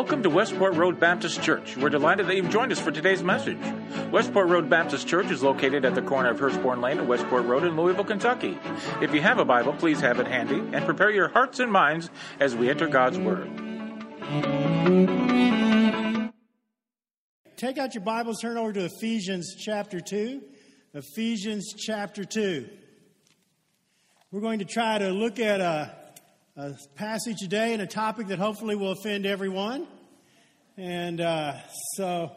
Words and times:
Welcome 0.00 0.22
to 0.22 0.30
Westport 0.30 0.76
Road 0.76 0.98
Baptist 0.98 1.42
Church. 1.42 1.76
We're 1.76 1.90
delighted 1.90 2.26
that 2.26 2.34
you've 2.34 2.48
joined 2.48 2.72
us 2.72 2.80
for 2.80 2.90
today's 2.90 3.22
message. 3.22 3.58
Westport 4.10 4.48
Road 4.48 4.70
Baptist 4.70 5.06
Church 5.06 5.30
is 5.30 5.42
located 5.42 5.84
at 5.84 5.94
the 5.94 6.00
corner 6.00 6.30
of 6.30 6.40
Hurstbourne 6.40 6.80
Lane 6.80 7.00
and 7.00 7.06
Westport 7.06 7.44
Road 7.44 7.64
in 7.64 7.76
Louisville, 7.76 8.04
Kentucky. 8.04 8.58
If 9.02 9.12
you 9.12 9.20
have 9.20 9.38
a 9.38 9.44
Bible, 9.44 9.74
please 9.74 10.00
have 10.00 10.18
it 10.18 10.26
handy 10.26 10.60
and 10.74 10.86
prepare 10.86 11.10
your 11.10 11.28
hearts 11.28 11.58
and 11.58 11.70
minds 11.70 12.08
as 12.40 12.56
we 12.56 12.70
enter 12.70 12.88
God's 12.88 13.18
Word. 13.18 13.46
Take 17.58 17.76
out 17.76 17.94
your 17.94 18.02
Bibles, 18.02 18.40
turn 18.40 18.56
over 18.56 18.72
to 18.72 18.86
Ephesians 18.86 19.54
chapter 19.54 20.00
2. 20.00 20.40
Ephesians 20.94 21.74
chapter 21.76 22.24
2. 22.24 22.66
We're 24.30 24.40
going 24.40 24.60
to 24.60 24.64
try 24.64 24.96
to 24.96 25.10
look 25.10 25.38
at 25.38 25.60
a 25.60 25.94
a 26.56 26.74
passage 26.96 27.36
today 27.38 27.72
and 27.74 27.80
a 27.80 27.86
topic 27.86 28.26
that 28.26 28.38
hopefully 28.38 28.74
will 28.74 28.90
offend 28.90 29.24
everyone. 29.24 29.86
And 30.76 31.20
uh, 31.20 31.54
so 31.96 32.32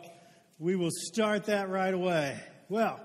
we 0.59 0.75
will 0.75 0.91
start 0.91 1.45
that 1.45 1.69
right 1.69 1.93
away. 1.93 2.39
Well, 2.69 2.99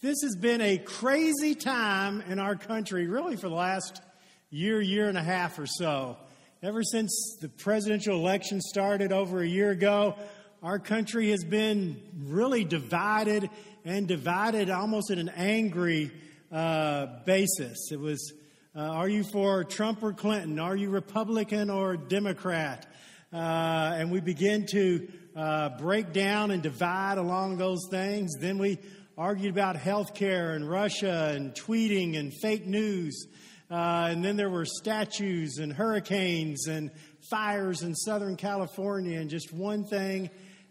this 0.00 0.22
has 0.22 0.36
been 0.36 0.60
a 0.60 0.78
crazy 0.78 1.56
time 1.56 2.22
in 2.28 2.38
our 2.38 2.54
country, 2.54 3.08
really, 3.08 3.36
for 3.36 3.48
the 3.48 3.56
last 3.56 4.00
year, 4.48 4.80
year 4.80 5.08
and 5.08 5.18
a 5.18 5.22
half 5.22 5.58
or 5.58 5.66
so. 5.66 6.16
Ever 6.62 6.84
since 6.84 7.38
the 7.40 7.48
presidential 7.48 8.16
election 8.16 8.60
started 8.60 9.10
over 9.10 9.42
a 9.42 9.46
year 9.46 9.70
ago, 9.70 10.14
our 10.62 10.78
country 10.78 11.30
has 11.30 11.42
been 11.42 12.00
really 12.26 12.64
divided 12.64 13.50
and 13.84 14.06
divided 14.06 14.70
almost 14.70 15.10
at 15.10 15.18
an 15.18 15.30
angry 15.30 16.12
uh, 16.52 17.06
basis. 17.24 17.90
It 17.90 17.98
was 17.98 18.32
uh, 18.76 18.80
are 18.80 19.08
you 19.08 19.24
for 19.24 19.64
Trump 19.64 20.02
or 20.02 20.12
Clinton? 20.12 20.58
Are 20.58 20.76
you 20.76 20.90
Republican 20.90 21.70
or 21.70 21.96
Democrat? 21.96 22.84
Uh, 23.32 23.94
and 23.96 24.10
we 24.10 24.20
begin 24.20 24.66
to 24.66 25.08
uh, 25.34 25.70
break 25.78 26.12
down 26.12 26.50
and 26.50 26.62
divide 26.62 27.16
along 27.16 27.56
those 27.56 27.80
things. 27.90 28.34
Then 28.38 28.58
we 28.58 28.76
argued 29.16 29.50
about 29.50 29.76
health 29.76 30.12
care 30.12 30.50
and 30.50 30.68
Russia 30.68 31.32
and 31.34 31.54
tweeting 31.54 32.18
and 32.18 32.34
fake 32.42 32.66
news. 32.66 33.26
Uh, 33.70 34.08
and 34.10 34.22
then 34.22 34.36
there 34.36 34.50
were 34.50 34.66
statues 34.66 35.56
and 35.56 35.72
hurricanes 35.72 36.66
and 36.66 36.90
fires 37.30 37.80
in 37.80 37.94
Southern 37.94 38.36
California 38.36 39.18
and 39.18 39.30
just 39.30 39.54
one 39.54 39.84
thing 39.84 40.28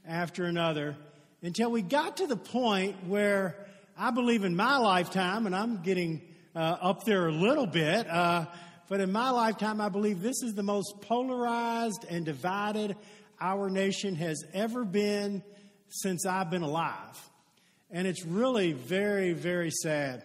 after 0.07 0.45
another 0.45 0.95
until 1.41 1.71
we 1.71 1.81
got 1.81 2.17
to 2.17 2.27
the 2.27 2.37
point 2.37 3.07
where 3.07 3.65
I 3.97 4.11
believe 4.11 4.43
in 4.43 4.55
my 4.55 4.77
lifetime, 4.77 5.47
and 5.47 5.55
I'm 5.55 5.81
getting 5.81 6.21
uh, 6.55 6.77
up 6.81 7.03
there 7.03 7.27
a 7.27 7.31
little 7.31 7.67
bit. 7.67 8.09
Uh, 8.09 8.45
but 8.87 9.01
in 9.01 9.11
my 9.11 9.29
lifetime, 9.31 9.81
I 9.81 9.89
believe 9.89 10.21
this 10.21 10.41
is 10.43 10.53
the 10.53 10.63
most 10.63 11.01
polarized 11.01 12.05
and 12.09 12.23
divided 12.25 12.95
our 13.41 13.69
nation 13.69 14.15
has 14.15 14.43
ever 14.53 14.85
been 14.85 15.43
since 15.89 16.25
I've 16.25 16.49
been 16.49 16.61
alive. 16.61 17.29
And 17.91 18.07
it's 18.07 18.25
really 18.25 18.73
very, 18.73 19.33
very 19.33 19.71
sad. 19.71 20.23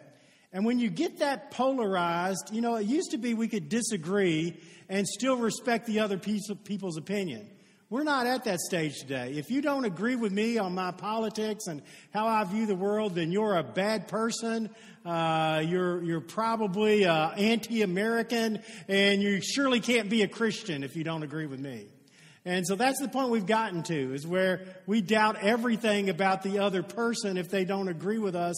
And 0.53 0.65
when 0.65 0.79
you 0.79 0.91
get 0.91 1.19
that 1.19 1.51
polarized, 1.51 2.51
you 2.53 2.61
know, 2.61 2.77
it 2.77 2.87
used 2.87 3.13
to 3.13 3.19
be 3.19 3.35
we 3.35 3.49
could 3.49 3.69
disagree 3.69 4.57
and 4.89 5.07
still 5.07 5.37
respect 5.37 5.87
the 5.87 6.01
other 6.01 6.19
people's 6.19 6.97
opinion. 6.97 7.49
We're 7.91 8.05
not 8.05 8.29
at 8.29 8.45
that 8.45 8.61
stage 8.61 9.01
today. 9.01 9.33
If 9.33 9.51
you 9.51 9.61
don't 9.61 9.85
agree 9.85 10.15
with 10.15 10.31
me 10.31 10.59
on 10.59 10.77
my 10.77 10.93
politics 10.93 11.67
and 11.67 11.83
how 12.15 12.29
I 12.29 12.45
view 12.45 12.65
the 12.65 12.77
world, 12.77 13.17
then 13.17 13.33
you're 13.33 13.57
a 13.57 13.65
bad 13.65 14.07
person. 14.07 14.71
Uh, 15.05 15.65
you're 15.67 16.01
you're 16.05 16.21
probably 16.21 17.05
uh, 17.05 17.31
anti-American, 17.31 18.63
and 18.87 19.21
you 19.21 19.41
surely 19.41 19.81
can't 19.81 20.09
be 20.09 20.23
a 20.23 20.29
Christian 20.29 20.85
if 20.85 20.95
you 20.95 21.03
don't 21.03 21.25
agree 21.25 21.47
with 21.47 21.59
me. 21.59 21.89
And 22.45 22.65
so 22.65 22.77
that's 22.77 23.01
the 23.01 23.09
point 23.09 23.31
we've 23.31 23.45
gotten 23.45 23.83
to, 23.83 24.15
is 24.15 24.25
where 24.25 24.67
we 24.87 25.01
doubt 25.01 25.39
everything 25.43 26.11
about 26.11 26.45
the 26.45 26.61
other 26.61 26.85
person 26.85 27.37
if 27.37 27.51
they 27.51 27.65
don't 27.65 27.89
agree 27.89 28.19
with 28.19 28.37
us 28.37 28.55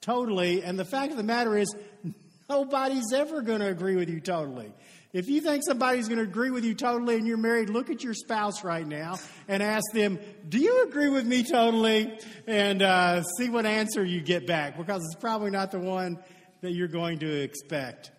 totally. 0.00 0.62
And 0.62 0.78
the 0.78 0.84
fact 0.84 1.10
of 1.10 1.16
the 1.16 1.24
matter 1.24 1.58
is, 1.58 1.74
nobody's 2.48 3.12
ever 3.12 3.42
going 3.42 3.60
to 3.60 3.66
agree 3.66 3.96
with 3.96 4.08
you 4.08 4.20
totally. 4.20 4.72
If 5.16 5.30
you 5.30 5.40
think 5.40 5.62
somebody's 5.66 6.08
going 6.08 6.18
to 6.18 6.24
agree 6.24 6.50
with 6.50 6.62
you 6.62 6.74
totally 6.74 7.16
and 7.16 7.26
you're 7.26 7.38
married, 7.38 7.70
look 7.70 7.88
at 7.88 8.04
your 8.04 8.12
spouse 8.12 8.62
right 8.62 8.86
now 8.86 9.18
and 9.48 9.62
ask 9.62 9.90
them, 9.94 10.18
Do 10.46 10.58
you 10.58 10.86
agree 10.86 11.08
with 11.08 11.24
me 11.24 11.42
totally? 11.42 12.18
And 12.46 12.82
uh, 12.82 13.22
see 13.38 13.48
what 13.48 13.64
answer 13.64 14.04
you 14.04 14.20
get 14.20 14.46
back 14.46 14.76
because 14.76 15.02
it's 15.06 15.18
probably 15.18 15.50
not 15.50 15.70
the 15.70 15.78
one 15.78 16.18
that 16.60 16.72
you're 16.72 16.86
going 16.86 17.20
to 17.20 17.42
expect. 17.42 18.10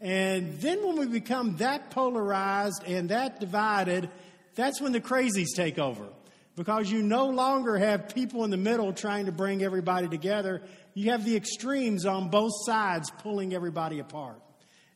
And 0.00 0.60
then 0.60 0.86
when 0.86 0.96
we 0.96 1.06
become 1.08 1.56
that 1.56 1.90
polarized 1.90 2.84
and 2.86 3.08
that 3.08 3.40
divided, 3.40 4.08
that's 4.54 4.80
when 4.80 4.92
the 4.92 5.00
crazies 5.00 5.56
take 5.56 5.80
over 5.80 6.06
because 6.54 6.88
you 6.88 7.02
no 7.02 7.30
longer 7.30 7.76
have 7.78 8.14
people 8.14 8.44
in 8.44 8.50
the 8.50 8.56
middle 8.56 8.92
trying 8.92 9.26
to 9.26 9.32
bring 9.32 9.64
everybody 9.64 10.06
together. 10.06 10.62
You 10.94 11.10
have 11.10 11.24
the 11.24 11.34
extremes 11.34 12.06
on 12.06 12.30
both 12.30 12.52
sides 12.64 13.10
pulling 13.10 13.54
everybody 13.54 13.98
apart. 13.98 14.40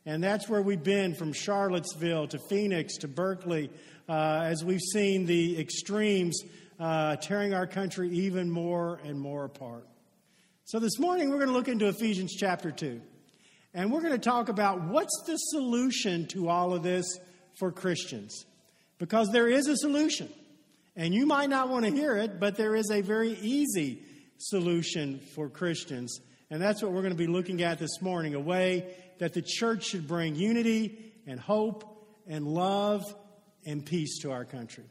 And 0.05 0.23
that's 0.23 0.47
where 0.47 0.61
we've 0.61 0.83
been 0.83 1.13
from 1.13 1.33
Charlottesville 1.33 2.27
to 2.29 2.39
Phoenix 2.39 2.97
to 2.97 3.07
Berkeley 3.07 3.69
uh, 4.07 4.41
as 4.45 4.63
we've 4.63 4.81
seen 4.81 5.25
the 5.25 5.59
extremes 5.59 6.41
uh, 6.79 7.17
tearing 7.17 7.53
our 7.53 7.67
country 7.67 8.09
even 8.09 8.49
more 8.49 8.99
and 9.03 9.19
more 9.19 9.45
apart. 9.45 9.85
So 10.63 10.79
this 10.79 10.97
morning 10.99 11.29
we're 11.29 11.37
going 11.37 11.49
to 11.49 11.53
look 11.53 11.67
into 11.67 11.87
Ephesians 11.87 12.33
chapter 12.37 12.71
2. 12.71 13.01
And 13.73 13.91
we're 13.91 14.01
going 14.01 14.13
to 14.13 14.17
talk 14.17 14.49
about 14.49 14.81
what's 14.83 15.23
the 15.27 15.35
solution 15.35 16.27
to 16.27 16.47
all 16.47 16.73
of 16.73 16.81
this 16.81 17.05
for 17.59 17.71
Christians. 17.71 18.45
Because 18.97 19.29
there 19.31 19.47
is 19.47 19.67
a 19.67 19.77
solution. 19.77 20.29
And 20.95 21.13
you 21.13 21.25
might 21.25 21.49
not 21.49 21.69
want 21.69 21.85
to 21.85 21.91
hear 21.91 22.15
it, 22.17 22.39
but 22.39 22.55
there 22.55 22.75
is 22.75 22.89
a 22.89 23.01
very 23.01 23.33
easy 23.41 24.01
solution 24.37 25.19
for 25.35 25.49
Christians. 25.49 26.19
And 26.49 26.61
that's 26.61 26.81
what 26.81 26.91
we're 26.91 27.01
going 27.01 27.13
to 27.13 27.17
be 27.17 27.27
looking 27.27 27.61
at 27.61 27.77
this 27.77 28.01
morning 28.01 28.33
a 28.33 28.39
way 28.39 28.95
that 29.19 29.33
the 29.33 29.41
church 29.41 29.85
should 29.85 30.07
bring 30.07 30.35
unity 30.35 31.13
and 31.27 31.39
hope 31.39 31.85
and 32.27 32.47
love 32.47 33.03
and 33.65 33.85
peace 33.85 34.19
to 34.19 34.31
our 34.31 34.45
country. 34.45 34.85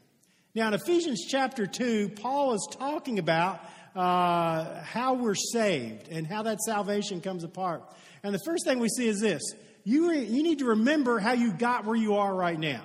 Now, 0.55 0.67
in 0.67 0.73
Ephesians 0.73 1.25
chapter 1.27 1.67
2, 1.67 2.09
Paul 2.21 2.53
is 2.53 2.67
talking 2.71 3.19
about 3.19 3.61
uh, 3.95 4.81
how 4.81 5.15
we're 5.15 5.35
saved 5.35 6.07
and 6.09 6.25
how 6.25 6.43
that 6.43 6.59
salvation 6.61 7.21
comes 7.21 7.43
apart. 7.43 7.83
And 8.23 8.33
the 8.33 8.39
first 8.45 8.65
thing 8.65 8.79
we 8.79 8.89
see 8.89 9.07
is 9.07 9.19
this. 9.19 9.41
You, 9.83 10.09
re- 10.09 10.25
you 10.25 10.43
need 10.43 10.59
to 10.59 10.65
remember 10.65 11.19
how 11.19 11.33
you 11.33 11.51
got 11.51 11.85
where 11.85 11.95
you 11.95 12.15
are 12.15 12.33
right 12.33 12.59
now. 12.59 12.83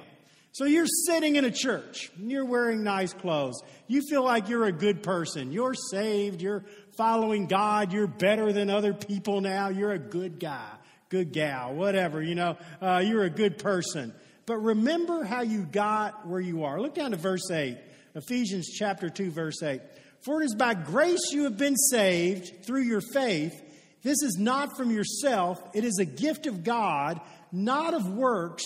So 0.52 0.66
you're 0.66 0.86
sitting 0.86 1.34
in 1.34 1.44
a 1.44 1.50
church, 1.50 2.12
you're 2.16 2.44
wearing 2.44 2.84
nice 2.84 3.12
clothes, 3.12 3.60
you 3.88 4.02
feel 4.08 4.22
like 4.22 4.48
you're 4.48 4.66
a 4.66 4.72
good 4.72 5.02
person, 5.02 5.50
you're 5.50 5.74
saved, 5.74 6.40
you're 6.40 6.64
following 6.96 7.46
God, 7.48 7.92
you're 7.92 8.06
better 8.06 8.52
than 8.52 8.70
other 8.70 8.94
people 8.94 9.40
now, 9.40 9.70
you're 9.70 9.90
a 9.90 9.98
good 9.98 10.38
guy 10.38 10.70
good 11.14 11.32
gal, 11.32 11.72
whatever, 11.72 12.20
you 12.20 12.34
know, 12.34 12.56
uh, 12.82 13.00
you're 13.04 13.22
a 13.22 13.30
good 13.30 13.56
person. 13.56 14.12
But 14.46 14.56
remember 14.56 15.22
how 15.22 15.42
you 15.42 15.62
got 15.62 16.26
where 16.26 16.40
you 16.40 16.64
are. 16.64 16.80
Look 16.80 16.96
down 16.96 17.12
to 17.12 17.16
verse 17.16 17.48
8, 17.52 17.78
Ephesians 18.16 18.68
chapter 18.76 19.08
2, 19.08 19.30
verse 19.30 19.62
8. 19.62 19.80
For 20.24 20.42
it 20.42 20.46
is 20.46 20.56
by 20.56 20.74
grace 20.74 21.30
you 21.30 21.44
have 21.44 21.56
been 21.56 21.76
saved 21.76 22.66
through 22.66 22.82
your 22.82 23.00
faith. 23.00 23.54
This 24.02 24.22
is 24.24 24.36
not 24.40 24.76
from 24.76 24.90
yourself, 24.90 25.62
it 25.72 25.84
is 25.84 26.00
a 26.00 26.04
gift 26.04 26.46
of 26.46 26.64
God, 26.64 27.20
not 27.52 27.94
of 27.94 28.10
works, 28.10 28.64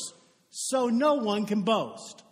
so 0.48 0.87
no 0.88 1.16
one 1.16 1.44
can 1.44 1.60
boast. 1.60 2.22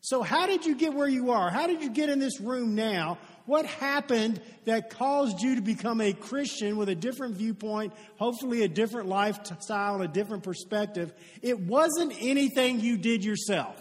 So, 0.00 0.22
how 0.22 0.46
did 0.46 0.64
you 0.64 0.76
get 0.76 0.94
where 0.94 1.08
you 1.08 1.32
are? 1.32 1.50
How 1.50 1.66
did 1.66 1.82
you 1.82 1.90
get 1.90 2.08
in 2.08 2.20
this 2.20 2.40
room 2.40 2.74
now 2.74 3.18
what 3.48 3.64
happened 3.64 4.40
that 4.66 4.90
caused 4.90 5.40
you 5.40 5.54
to 5.54 5.62
become 5.62 6.02
a 6.02 6.12
Christian 6.12 6.76
with 6.76 6.90
a 6.90 6.94
different 6.94 7.36
viewpoint, 7.36 7.94
hopefully 8.18 8.62
a 8.62 8.68
different 8.68 9.08
lifestyle, 9.08 10.02
a 10.02 10.06
different 10.06 10.42
perspective? 10.42 11.14
It 11.40 11.58
wasn't 11.58 12.12
anything 12.20 12.80
you 12.80 12.98
did 12.98 13.24
yourself. 13.24 13.76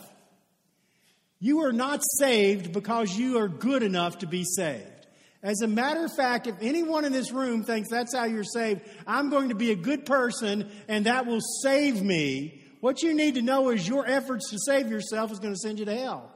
You 1.40 1.66
are 1.66 1.74
not 1.74 2.02
saved 2.18 2.72
because 2.72 3.16
you 3.18 3.40
are 3.40 3.50
good 3.50 3.84
enough 3.84 4.20
to 4.20 4.26
be 4.28 4.46
saved. 4.46 5.06
As 5.44 5.62
a 5.62 5.68
matter 5.68 6.06
of 6.06 6.16
fact, 6.16 6.48
if 6.48 6.56
anyone 6.62 7.04
in 7.04 7.12
this 7.12 7.32
room 7.32 7.64
thinks 7.64 7.90
that's 7.90 8.16
how 8.16 8.24
you're 8.24 8.46
saved, 8.46 8.82
I'm 9.06 9.30
going 9.30 9.50
to 9.50 9.56
be 9.56 9.72
a 9.72 9.76
good 9.76 10.06
person 10.06 10.72
and 10.88 11.06
that 11.06 11.26
will 11.26 11.42
save 11.62 12.02
me. 12.02 12.64
What 12.80 13.04
you 13.04 13.14
need 13.14 13.36
to 13.36 13.42
know 13.42 13.70
is 13.72 13.86
your 13.86 14.08
efforts 14.08 14.50
to 14.52 14.58
save 14.66 14.90
yourself 14.90 15.32
is 15.32 15.40
going 15.40 15.54
to 15.54 15.60
send 15.60 15.78
you 15.78 15.86
to 15.86 15.96
hell. 15.96 16.32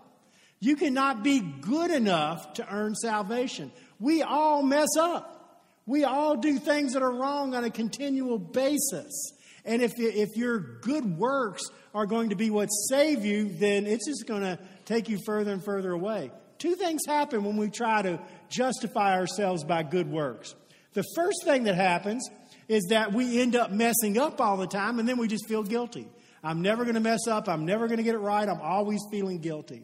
You 0.62 0.76
cannot 0.76 1.24
be 1.24 1.40
good 1.40 1.90
enough 1.90 2.54
to 2.54 2.74
earn 2.74 2.94
salvation. 2.96 3.72
We 4.00 4.22
all 4.22 4.62
mess 4.62 4.96
up. 4.98 5.40
We 5.88 6.04
all 6.04 6.38
do 6.38 6.60
things 6.60 6.94
that 6.94 7.02
are 7.02 7.12
wrong 7.12 7.56
on 7.56 7.64
a 7.64 7.72
continual 7.72 8.38
basis. 8.38 9.34
And 9.66 9.82
if, 9.82 9.94
if 9.98 10.38
your 10.38 10.60
good 10.60 11.18
works 11.18 11.64
are 11.96 12.06
going 12.06 12.30
to 12.30 12.36
be 12.36 12.52
what 12.52 12.68
save 12.68 13.26
you, 13.26 13.50
then 13.58 13.88
it's 13.88 14.08
just 14.08 14.28
going 14.28 14.42
to 14.42 14.60
take 14.86 15.10
you 15.10 15.18
further 15.26 15.52
and 15.52 15.66
further 15.66 15.92
away. 15.92 16.32
Two 16.60 16.76
things 16.76 17.02
happen 17.08 17.44
when 17.44 17.58
we 17.58 17.70
try 17.72 18.04
to 18.04 18.20
justify 18.50 19.16
ourselves 19.16 19.64
by 19.64 19.82
good 19.82 20.10
works. 20.10 20.54
The 20.94 21.04
first 21.16 21.44
thing 21.44 21.64
that 21.64 21.76
happens 21.76 22.30
is 22.68 22.86
that 22.90 23.14
we 23.14 23.42
end 23.42 23.56
up 23.56 23.72
messing 23.72 24.20
up 24.20 24.40
all 24.40 24.58
the 24.58 24.68
time 24.68 25.00
and 25.00 25.10
then 25.10 25.18
we 25.18 25.28
just 25.28 25.48
feel 25.48 25.64
guilty. 25.64 26.08
I'm 26.44 26.62
never 26.62 26.84
going 26.84 26.96
to 26.96 27.02
mess 27.02 27.28
up. 27.28 27.50
I'm 27.50 27.66
never 27.66 27.88
going 27.88 27.98
to 27.98 28.04
get 28.04 28.14
it 28.14 28.20
right. 28.20 28.48
I'm 28.48 28.62
always 28.62 29.00
feeling 29.12 29.40
guilty. 29.40 29.84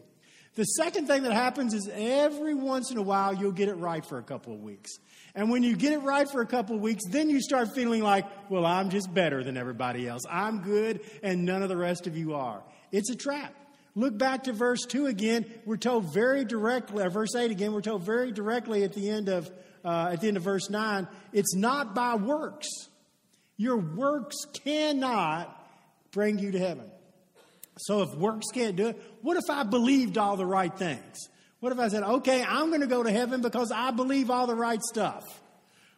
The 0.57 0.65
second 0.65 1.05
thing 1.05 1.21
that 1.21 1.33
happens 1.33 1.75
is 1.75 1.87
every 1.93 2.55
once 2.55 2.89
in 2.89 2.97
a 2.97 3.01
while 3.03 3.31
you'll 3.31 3.51
get 3.51 3.69
it 3.69 3.75
right 3.75 4.03
for 4.03 4.17
a 4.17 4.23
couple 4.23 4.55
of 4.55 4.59
weeks. 4.59 4.89
And 5.35 5.51
when 5.51 5.61
you 5.61 5.75
get 5.75 5.93
it 5.93 5.99
right 5.99 6.27
for 6.27 6.41
a 6.41 6.47
couple 6.47 6.75
of 6.75 6.81
weeks, 6.81 7.03
then 7.07 7.29
you 7.29 7.39
start 7.39 7.75
feeling 7.75 8.01
like, 8.01 8.25
well, 8.49 8.65
I'm 8.65 8.89
just 8.89 9.13
better 9.13 9.43
than 9.43 9.55
everybody 9.55 10.07
else. 10.07 10.23
I'm 10.27 10.63
good 10.63 11.01
and 11.21 11.45
none 11.45 11.61
of 11.61 11.69
the 11.69 11.77
rest 11.77 12.07
of 12.07 12.17
you 12.17 12.33
are. 12.33 12.63
It's 12.91 13.11
a 13.11 13.15
trap. 13.15 13.53
Look 13.93 14.17
back 14.17 14.45
to 14.45 14.51
verse 14.51 14.83
2 14.87 15.05
again. 15.05 15.45
We're 15.63 15.77
told 15.77 16.11
very 16.11 16.43
directly, 16.43 17.03
or 17.03 17.11
verse 17.11 17.35
8 17.35 17.51
again, 17.51 17.71
we're 17.71 17.81
told 17.81 18.01
very 18.01 18.31
directly 18.31 18.83
at 18.83 18.93
the 18.93 19.11
end 19.11 19.29
of, 19.29 19.51
uh, 19.85 20.09
at 20.11 20.21
the 20.21 20.27
end 20.27 20.37
of 20.37 20.43
verse 20.43 20.71
9, 20.71 21.07
it's 21.33 21.53
not 21.53 21.93
by 21.93 22.15
works. 22.15 22.67
Your 23.57 23.77
works 23.77 24.37
cannot 24.63 25.55
bring 26.11 26.39
you 26.39 26.51
to 26.53 26.57
heaven. 26.57 26.89
So 27.79 28.01
if 28.01 28.13
works 28.15 28.47
can't 28.53 28.75
do 28.75 28.87
it, 28.87 29.01
what 29.21 29.37
if 29.37 29.49
I 29.49 29.63
believed 29.63 30.17
all 30.17 30.37
the 30.37 30.45
right 30.45 30.75
things? 30.75 31.29
What 31.59 31.71
if 31.71 31.79
I 31.79 31.87
said, 31.87 32.03
okay, 32.03 32.43
I'm 32.43 32.69
going 32.69 32.81
to 32.81 32.87
go 32.87 33.03
to 33.03 33.11
heaven 33.11 33.41
because 33.41 33.71
I 33.71 33.91
believe 33.91 34.29
all 34.29 34.47
the 34.47 34.55
right 34.55 34.81
stuff? 34.81 35.23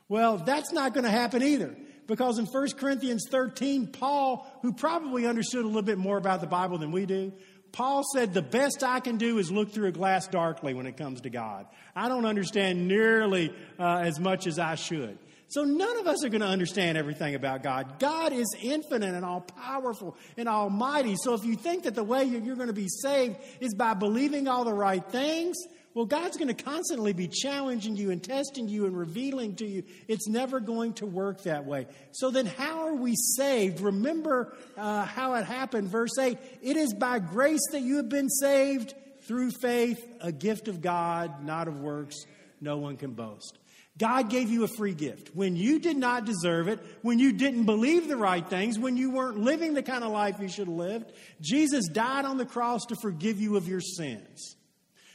Well, 0.07 0.37
that's 0.37 0.71
not 0.71 0.93
going 0.93 1.03
to 1.03 1.11
happen 1.11 1.43
either. 1.43 1.75
Because 2.07 2.39
in 2.39 2.45
1 2.45 2.71
Corinthians 2.71 3.25
13, 3.29 3.87
Paul, 3.87 4.49
who 4.63 4.73
probably 4.73 5.27
understood 5.27 5.63
a 5.63 5.67
little 5.67 5.83
bit 5.83 5.99
more 5.99 6.17
about 6.17 6.41
the 6.41 6.47
Bible 6.47 6.79
than 6.79 6.91
we 6.91 7.05
do, 7.05 7.31
Paul 7.71 8.03
said, 8.15 8.33
The 8.33 8.41
best 8.41 8.83
I 8.83 8.99
can 8.99 9.17
do 9.17 9.37
is 9.37 9.51
look 9.51 9.71
through 9.71 9.89
a 9.89 9.91
glass 9.91 10.27
darkly 10.27 10.73
when 10.73 10.87
it 10.87 10.97
comes 10.97 11.21
to 11.21 11.29
God. 11.29 11.67
I 11.95 12.09
don't 12.09 12.25
understand 12.25 12.87
nearly 12.87 13.53
uh, 13.77 13.99
as 13.99 14.19
much 14.19 14.47
as 14.47 14.57
I 14.57 14.73
should. 14.73 15.19
So 15.49 15.63
none 15.63 15.97
of 15.97 16.05
us 16.05 16.23
are 16.23 16.29
going 16.29 16.41
to 16.41 16.47
understand 16.47 16.97
everything 16.97 17.33
about 17.33 17.63
God. 17.63 17.99
God 17.99 18.33
is 18.33 18.55
infinite 18.61 19.15
and 19.15 19.25
all 19.25 19.41
powerful 19.41 20.15
and 20.37 20.47
almighty. 20.47 21.15
So 21.23 21.33
if 21.33 21.43
you 21.43 21.55
think 21.55 21.83
that 21.83 21.95
the 21.95 22.03
way 22.03 22.23
you're 22.23 22.55
going 22.55 22.67
to 22.67 22.73
be 22.73 22.87
saved 22.87 23.37
is 23.59 23.73
by 23.73 23.95
believing 23.95 24.47
all 24.47 24.63
the 24.63 24.73
right 24.73 25.03
things, 25.03 25.57
well, 25.95 26.05
God's 26.05 26.37
going 26.37 26.55
to 26.55 26.63
constantly 26.63 27.13
be 27.13 27.27
challenging 27.27 27.95
you 27.95 28.11
and 28.11 28.23
testing 28.23 28.69
you 28.69 28.85
and 28.85 28.95
revealing 28.95 29.55
to 29.55 29.65
you. 29.65 29.83
It's 30.07 30.27
never 30.27 30.59
going 30.59 30.93
to 30.93 31.07
work 31.07 31.41
that 31.43 31.65
way. 31.65 31.87
So 32.11 32.29
then, 32.29 32.45
how 32.45 32.87
are 32.87 32.93
we 32.93 33.15
saved? 33.15 33.81
Remember 33.81 34.55
uh, 34.77 35.05
how 35.05 35.33
it 35.33 35.45
happened. 35.45 35.89
Verse 35.89 36.15
8 36.19 36.37
It 36.61 36.77
is 36.77 36.93
by 36.93 37.17
grace 37.17 37.67
that 37.71 37.81
you 37.81 37.97
have 37.97 38.07
been 38.07 38.29
saved 38.29 38.93
through 39.23 39.49
faith, 39.61 39.97
a 40.21 40.31
gift 40.31 40.67
of 40.67 40.79
God, 40.79 41.43
not 41.43 41.67
of 41.67 41.79
works. 41.79 42.17
No 42.61 42.77
one 42.77 42.95
can 42.95 43.13
boast. 43.13 43.57
God 43.99 44.29
gave 44.29 44.49
you 44.49 44.63
a 44.63 44.67
free 44.67 44.93
gift. 44.93 45.35
When 45.35 45.57
you 45.57 45.77
did 45.77 45.97
not 45.97 46.25
deserve 46.25 46.69
it, 46.69 46.79
when 47.01 47.19
you 47.19 47.33
didn't 47.33 47.65
believe 47.65 48.07
the 48.07 48.15
right 48.15 48.47
things, 48.47 48.79
when 48.79 48.95
you 48.95 49.11
weren't 49.11 49.39
living 49.39 49.73
the 49.73 49.83
kind 49.83 50.05
of 50.05 50.11
life 50.11 50.37
you 50.39 50.47
should 50.47 50.67
have 50.67 50.75
lived, 50.75 51.11
Jesus 51.41 51.87
died 51.89 52.23
on 52.23 52.37
the 52.37 52.45
cross 52.45 52.85
to 52.85 52.95
forgive 53.01 53.41
you 53.41 53.57
of 53.57 53.67
your 53.67 53.81
sins. 53.81 54.55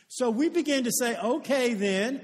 So 0.09 0.29
we 0.31 0.51
begin 0.51 0.85
to 0.85 0.93
say, 0.93 1.17
okay, 1.17 1.73
then, 1.73 2.21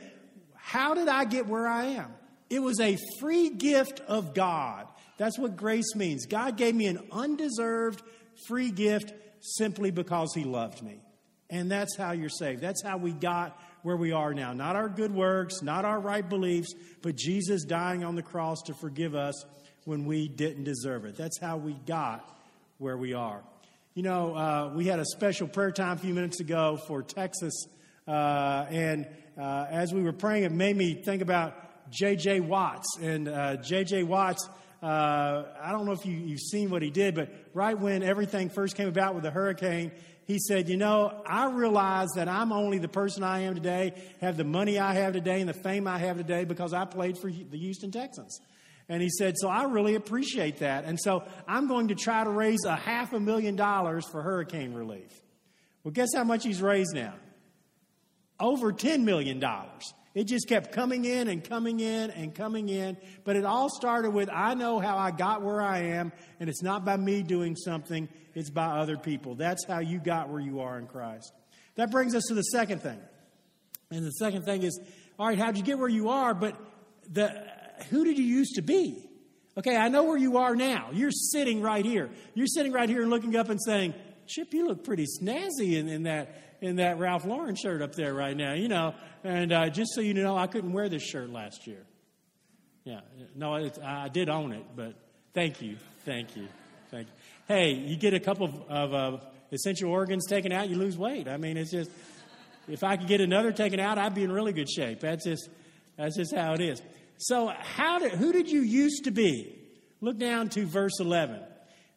how 0.55 0.93
did 0.93 1.09
I 1.09 1.25
get 1.25 1.47
where 1.47 1.67
I 1.67 1.87
am? 1.87 2.13
It 2.51 2.61
was 2.61 2.79
a 2.79 2.99
free 3.19 3.49
gift 3.49 4.01
of 4.01 4.35
God. 4.35 4.87
That's 5.17 5.39
what 5.39 5.57
grace 5.57 5.95
means. 5.97 6.27
God 6.27 6.59
gave 6.59 6.75
me 6.75 6.87
an 6.87 7.01
undeserved 7.11 8.03
free 8.47 8.71
gift 8.71 9.15
simply 9.41 9.91
because 9.91 10.35
He 10.35 10.45
loved 10.45 10.83
me. 10.83 11.01
And 11.49 11.71
that's 11.71 11.97
how 11.97 12.13
you're 12.13 12.29
saved. 12.29 12.61
That's 12.61 12.83
how 12.83 12.99
we 12.99 13.13
got 13.13 13.59
where 13.83 13.97
we 13.97 14.13
are 14.13 14.35
now. 14.35 14.53
Not 14.53 14.77
our 14.77 14.89
good 14.89 15.15
works, 15.15 15.63
not 15.63 15.85
our 15.85 16.01
right 16.01 16.27
beliefs, 16.27 16.75
but 17.03 17.17
Jesus 17.17 17.65
dying 17.65 18.05
on 18.05 18.15
the 18.15 18.23
cross 18.23 18.63
to 18.63 18.75
forgive 18.75 19.15
us 19.15 19.45
when 19.85 20.05
we 20.05 20.29
didn't 20.29 20.65
deserve 20.65 21.05
it. 21.05 21.17
That's 21.17 21.39
how 21.39 21.57
we 21.57 21.75
got 21.87 22.37
where 22.79 22.97
we 22.97 23.15
are. 23.15 23.43
You 23.95 24.03
know, 24.03 24.35
uh, 24.35 24.73
we 24.75 24.87
had 24.87 25.01
a 25.01 25.05
special 25.05 25.49
prayer 25.49 25.73
time 25.73 25.97
a 25.97 26.01
few 26.01 26.15
minutes 26.15 26.41
ago 26.41 26.79
for 26.87 27.03
Texas, 27.03 27.67
uh, 28.07 28.67
and 28.71 29.07
uh, 29.39 29.67
as 29.71 29.93
we 29.93 30.03
were 30.03 30.13
praying, 30.13 30.45
it 30.45 30.53
made 30.53 30.77
me 30.77 30.95
think 30.95 31.23
about 31.23 31.91
J.J. 31.91 32.41
Watts. 32.41 32.99
And 33.01 33.27
J.J. 33.65 34.03
Uh, 34.03 34.07
Watts, 34.07 34.49
uh, 34.83 35.45
I 35.61 35.73
don't 35.73 35.85
know 35.85 35.93
if 35.93 36.07
you, 36.07 36.15
you've 36.15 36.41
seen 36.41 36.71
what 36.71 36.83
he 36.83 36.91
did, 36.91 37.15
but 37.15 37.31
right 37.53 37.79
when 37.79 38.03
everything 38.03 38.49
first 38.49 38.77
came 38.77 38.89
about 38.89 39.15
with 39.15 39.25
the 39.25 39.31
hurricane, 39.31 39.93
he 40.25 40.39
said, 40.39 40.69
You 40.69 40.77
know, 40.77 41.23
I 41.27 41.51
realize 41.51 42.09
that 42.17 42.29
I'm 42.29 42.53
only 42.53 42.79
the 42.79 42.89
person 42.89 43.23
I 43.23 43.41
am 43.41 43.55
today, 43.55 43.95
have 44.21 44.37
the 44.37 44.45
money 44.45 44.79
I 44.79 44.95
have 44.95 45.13
today, 45.13 45.41
and 45.41 45.49
the 45.49 45.55
fame 45.55 45.87
I 45.87 45.99
have 45.99 46.17
today 46.17 46.45
because 46.45 46.73
I 46.73 46.85
played 46.85 47.19
for 47.19 47.31
the 47.31 47.59
Houston 47.59 47.91
Texans. 47.91 48.41
And 48.89 49.01
he 49.01 49.09
said, 49.09 49.37
So 49.39 49.49
I 49.49 49.65
really 49.65 49.95
appreciate 49.95 50.59
that. 50.59 50.85
And 50.85 50.99
so 51.01 51.25
I'm 51.47 51.69
going 51.69 51.89
to 51.89 51.95
try 51.95 52.25
to 52.25 52.31
raise 52.31 52.65
a 52.65 52.77
half 52.77 53.13
a 53.13 53.21
million 53.21 53.57
dollars 53.57 54.07
for 54.11 54.23
hurricane 54.23 54.75
relief. 54.75 55.21
Well, 55.85 55.93
guess 55.93 56.09
how 56.15 56.25
much 56.25 56.45
he's 56.45 56.61
raised 56.61 56.95
now? 56.95 57.15
Over 58.39 58.73
$10 58.73 59.03
million. 59.03 59.43
It 60.15 60.25
just 60.25 60.49
kept 60.49 60.73
coming 60.73 61.05
in 61.05 61.29
and 61.29 61.43
coming 61.43 61.79
in 61.81 62.11
and 62.11 62.35
coming 62.35 62.69
in. 62.69 62.97
But 63.25 63.37
it 63.37 63.45
all 63.45 63.69
started 63.69 64.11
with 64.11 64.29
I 64.33 64.55
know 64.55 64.81
how 64.81 64.99
I 64.99 65.13
got 65.13 65.43
where 65.43 65.63
I 65.63 65.79
am, 65.79 66.13
and 66.41 66.49
it's 66.49 66.63
not 66.63 66.85
by 66.85 66.97
me 66.97 67.23
doing 67.23 67.55
something, 67.57 68.09
it's 68.35 68.51
by 68.51 68.67
other 68.79 68.97
people. 68.97 69.37
That's 69.37 69.65
how 69.67 69.79
you 69.81 70.01
got 70.01 70.29
where 70.29 70.41
you 70.41 70.61
are 70.61 70.79
in 70.79 70.87
Christ. 70.87 71.33
That 71.77 71.91
brings 71.91 72.15
us 72.15 72.25
to 72.29 72.35
the 72.35 72.43
second 72.43 72.83
thing. 72.83 72.99
And 73.91 74.05
the 74.05 74.13
second 74.13 74.45
thing 74.45 74.63
is 74.63 74.81
all 75.19 75.27
right, 75.27 75.39
how'd 75.39 75.59
you 75.59 75.63
get 75.63 75.79
where 75.79 75.89
you 75.89 76.09
are? 76.09 76.33
But 76.33 76.57
the, 77.13 77.47
who 77.91 78.05
did 78.05 78.19
you 78.19 78.25
used 78.25 78.55
to 78.55 78.63
be? 78.63 79.07
Okay, 79.59 79.77
I 79.77 79.89
know 79.89 80.05
where 80.05 80.17
you 80.17 80.39
are 80.39 80.57
now. 80.57 80.89
You're 80.93 81.11
sitting 81.11 81.61
right 81.61 81.85
here. 81.85 82.09
You're 82.35 82.47
sitting 82.47 82.73
right 82.73 82.89
here 82.89 83.03
and 83.03 83.11
looking 83.11 83.37
up 83.37 83.51
and 83.51 83.61
saying, 83.61 83.93
Chip, 84.31 84.55
you 84.55 84.69
look 84.69 84.85
pretty 84.85 85.07
snazzy 85.07 85.77
in, 85.77 85.89
in 85.89 86.05
that 86.05 86.57
in 86.61 86.77
that 86.77 86.99
Ralph 86.99 87.25
Lauren 87.25 87.57
shirt 87.57 87.83
up 87.83 87.95
there 87.95 88.15
right 88.15 88.37
now, 88.37 88.53
you 88.53 88.69
know. 88.69 88.95
And 89.25 89.53
uh, 89.53 89.71
just 89.71 89.93
so 89.95 90.01
you 90.01 90.15
know, 90.15 90.37
I 90.37 90.47
couldn't 90.47 90.73
wear 90.73 90.89
this 90.89 91.03
shirt 91.03 91.31
last 91.31 91.67
year. 91.67 91.85
Yeah, 92.85 93.01
no, 93.35 93.57
it, 93.57 93.79
I 93.83 94.09
did 94.09 94.29
own 94.29 94.53
it, 94.53 94.65
but 94.77 94.95
thank 95.35 95.61
you, 95.61 95.79
thank 96.05 96.37
you, 96.37 96.49
thank 96.91 97.09
you. 97.09 97.13
Hey, 97.49 97.73
you 97.73 97.97
get 97.97 98.15
a 98.15 98.21
couple 98.21 98.47
of, 98.47 98.55
of 98.71 98.95
uh, 98.95 99.25
essential 99.51 99.91
organs 99.91 100.27
taken 100.29 100.53
out, 100.53 100.69
you 100.69 100.77
lose 100.77 100.97
weight. 100.97 101.27
I 101.27 101.37
mean, 101.37 101.57
it's 101.57 101.73
just 101.73 101.91
if 102.69 102.85
I 102.85 102.97
could 102.97 103.09
get 103.09 103.21
another 103.21 103.53
taken 103.53 103.81
out, 103.81 103.99
I'd 103.99 104.15
be 104.15 104.23
in 104.23 104.31
really 104.31 104.53
good 104.53 104.71
shape. 104.71 105.01
That's 105.01 105.25
just 105.25 105.49
that's 105.97 106.17
just 106.17 106.35
how 106.35 106.55
it 106.55 106.61
is. 106.61 106.81
So, 107.19 107.49
how 107.59 107.99
did 107.99 108.13
who 108.13 108.33
did 108.33 108.49
you 108.49 108.61
used 108.61 109.05
to 109.05 109.11
be? 109.11 109.57
Look 110.01 110.19
down 110.19 110.49
to 110.51 110.67
verse 110.67 111.01
eleven. 111.01 111.41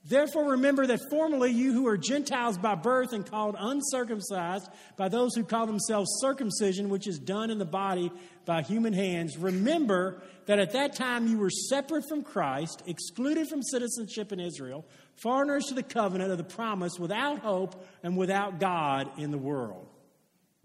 Therefore, 0.06 0.52
remember 0.52 0.86
that 0.88 1.00
formerly 1.10 1.52
you 1.52 1.72
who 1.72 1.88
are 1.88 1.98
Gentiles 1.98 2.58
by 2.58 2.76
birth 2.76 3.14
and 3.14 3.26
called 3.26 3.56
uncircumcised 3.58 4.70
by 4.98 5.08
those 5.08 5.34
who 5.34 5.46
call 5.46 5.66
themselves 5.66 6.10
circumcision, 6.20 6.90
which 6.90 7.08
is 7.08 7.20
done 7.20 7.50
in 7.50 7.58
the 7.58 7.66
body 7.66 8.12
by 8.46 8.64
human 8.64 8.92
hands, 8.92 9.38
remember 9.38 10.22
that 10.46 10.60
at 10.60 10.74
that 10.74 10.94
time 10.96 11.28
you 11.28 11.38
were 11.38 11.50
separate 11.50 12.04
from 12.10 12.22
Christ, 12.22 12.84
excluded 12.86 13.48
from 13.48 13.64
citizenship 13.64 14.34
in 14.34 14.42
Israel, 14.42 14.86
foreigners 15.22 15.66
to 15.68 15.74
the 15.74 15.84
covenant 15.84 16.32
of 16.32 16.38
the 16.38 16.44
promise, 16.44 17.00
without 17.00 17.40
hope 17.40 17.86
and 18.04 18.18
without 18.18 18.60
God 18.60 19.10
in 19.18 19.32
the 19.32 19.38
world. 19.38 19.88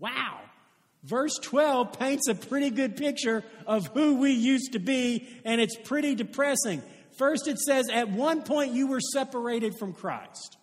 Wow. 0.00 0.40
Verse 1.04 1.38
12 1.40 1.97
paints 1.97 2.26
a 2.26 2.35
pretty 2.35 2.71
good 2.71 2.97
picture 2.97 3.45
of 3.68 3.87
who 3.95 4.16
we 4.16 4.33
used 4.33 4.73
to 4.73 4.80
be, 4.80 5.28
and 5.45 5.61
it's 5.61 5.76
pretty 5.76 6.16
depressing. 6.16 6.83
First, 7.18 7.48
it 7.48 7.58
says, 7.58 7.88
at 7.90 8.08
one 8.08 8.42
point 8.42 8.72
you 8.72 8.87
were 8.87 9.00
separated 9.00 9.76
from 9.78 9.92
Christ. 9.92 10.56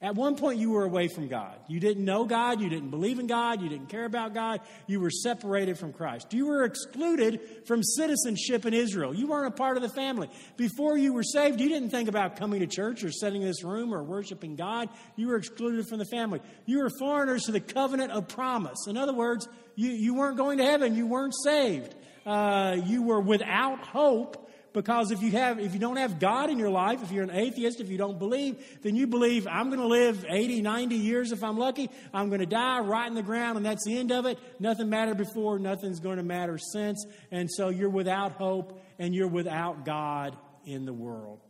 At 0.00 0.14
one 0.14 0.36
point, 0.36 0.60
you 0.60 0.70
were 0.70 0.84
away 0.84 1.08
from 1.08 1.26
God. 1.26 1.56
You 1.66 1.80
didn't 1.80 2.04
know 2.04 2.24
God. 2.24 2.60
You 2.60 2.68
didn't 2.68 2.90
believe 2.90 3.18
in 3.18 3.26
God. 3.26 3.60
You 3.60 3.68
didn't 3.68 3.88
care 3.88 4.04
about 4.04 4.32
God. 4.32 4.60
You 4.86 5.00
were 5.00 5.10
separated 5.10 5.76
from 5.76 5.92
Christ. 5.92 6.32
You 6.32 6.46
were 6.46 6.62
excluded 6.62 7.40
from 7.66 7.82
citizenship 7.82 8.64
in 8.64 8.74
Israel. 8.74 9.12
You 9.12 9.26
weren't 9.26 9.52
a 9.52 9.56
part 9.56 9.76
of 9.76 9.82
the 9.82 9.88
family. 9.88 10.30
Before 10.56 10.96
you 10.96 11.12
were 11.12 11.24
saved, 11.24 11.60
you 11.60 11.68
didn't 11.68 11.90
think 11.90 12.08
about 12.08 12.36
coming 12.36 12.60
to 12.60 12.68
church 12.68 13.02
or 13.02 13.10
sitting 13.10 13.42
in 13.42 13.48
this 13.48 13.64
room 13.64 13.92
or 13.92 14.04
worshiping 14.04 14.54
God. 14.54 14.88
You 15.16 15.28
were 15.28 15.36
excluded 15.36 15.88
from 15.88 15.98
the 15.98 16.06
family. 16.06 16.40
You 16.64 16.78
were 16.78 16.90
foreigners 17.00 17.46
to 17.46 17.52
the 17.52 17.60
covenant 17.60 18.12
of 18.12 18.28
promise. 18.28 18.86
In 18.86 18.96
other 18.96 19.14
words, 19.14 19.48
you, 19.74 19.90
you 19.90 20.14
weren't 20.14 20.36
going 20.36 20.58
to 20.58 20.64
heaven. 20.64 20.94
You 20.94 21.08
weren't 21.08 21.34
saved. 21.42 21.96
Uh, 22.24 22.76
you 22.86 23.02
were 23.02 23.20
without 23.20 23.80
hope 23.80 24.47
because 24.78 25.10
if 25.10 25.22
you 25.22 25.32
have 25.32 25.58
if 25.58 25.74
you 25.74 25.80
don't 25.80 25.96
have 25.96 26.20
God 26.20 26.50
in 26.50 26.58
your 26.60 26.70
life, 26.70 27.02
if 27.02 27.10
you're 27.10 27.24
an 27.24 27.32
atheist, 27.32 27.80
if 27.80 27.90
you 27.90 27.98
don't 27.98 28.16
believe, 28.16 28.78
then 28.82 28.94
you 28.94 29.08
believe 29.08 29.48
I'm 29.48 29.70
going 29.70 29.80
to 29.80 29.88
live 29.88 30.24
80, 30.28 30.62
90 30.62 30.94
years 30.94 31.32
if 31.32 31.42
I'm 31.42 31.58
lucky. 31.58 31.90
I'm 32.14 32.28
going 32.28 32.38
to 32.38 32.46
die 32.46 32.78
right 32.78 33.08
in 33.08 33.14
the 33.14 33.22
ground 33.24 33.56
and 33.56 33.66
that's 33.66 33.84
the 33.84 33.98
end 33.98 34.12
of 34.12 34.24
it. 34.24 34.38
Nothing 34.60 34.88
mattered 34.88 35.16
before, 35.16 35.58
nothing's 35.58 35.98
going 35.98 36.18
to 36.18 36.22
matter 36.22 36.58
since. 36.58 37.04
And 37.32 37.50
so 37.50 37.70
you're 37.70 37.90
without 37.90 38.34
hope 38.34 38.80
and 39.00 39.16
you're 39.16 39.26
without 39.26 39.84
God 39.84 40.36
in 40.64 40.84
the 40.84 40.92
world. 40.92 41.40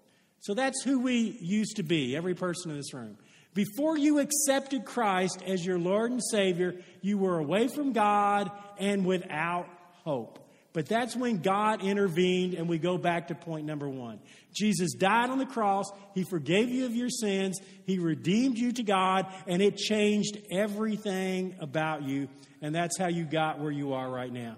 So 0.41 0.55
that's 0.55 0.83
who 0.83 1.01
we 1.01 1.37
used 1.43 1.77
to 1.77 1.83
be, 1.83 2.17
every 2.17 2.35
person 2.35 2.71
in 2.71 2.79
this 2.79 2.95
room. 2.95 3.19
Before 3.53 3.99
you 3.99 4.21
accepted 4.21 4.87
Christ 4.87 5.43
as 5.47 5.67
your 5.67 5.79
Lord 5.79 6.13
and 6.13 6.23
Savior, 6.25 6.77
you 7.03 7.19
were 7.19 7.39
away 7.39 7.69
from 7.69 7.93
God 7.93 8.51
and 8.79 9.05
without 9.05 9.69
hope. 10.05 10.48
But 10.73 10.87
that's 10.87 11.17
when 11.17 11.39
God 11.39 11.83
intervened, 11.83 12.55
and 12.55 12.69
we 12.69 12.79
go 12.79 12.99
back 12.99 13.29
to 13.29 13.35
point 13.35 13.65
number 13.67 13.89
one. 13.89 14.21
Jesus 14.55 14.93
died 14.93 15.31
on 15.31 15.39
the 15.39 15.47
cross. 15.47 15.91
He 16.15 16.25
forgave 16.25 16.69
you 16.69 16.85
of 16.85 16.95
your 16.95 17.09
sins. 17.09 17.59
He 17.85 17.99
redeemed 17.99 18.59
you 18.59 18.73
to 18.73 18.83
God, 18.83 19.27
and 19.47 19.63
it 19.63 19.77
changed 19.77 20.39
everything 20.51 21.57
about 21.61 22.03
you. 22.03 22.29
And 22.61 22.75
that's 22.75 22.99
how 22.99 23.09
you 23.09 23.25
got 23.25 23.61
where 23.61 23.73
you 23.73 23.95
are 23.95 24.11
right 24.11 24.33
now. 24.33 24.57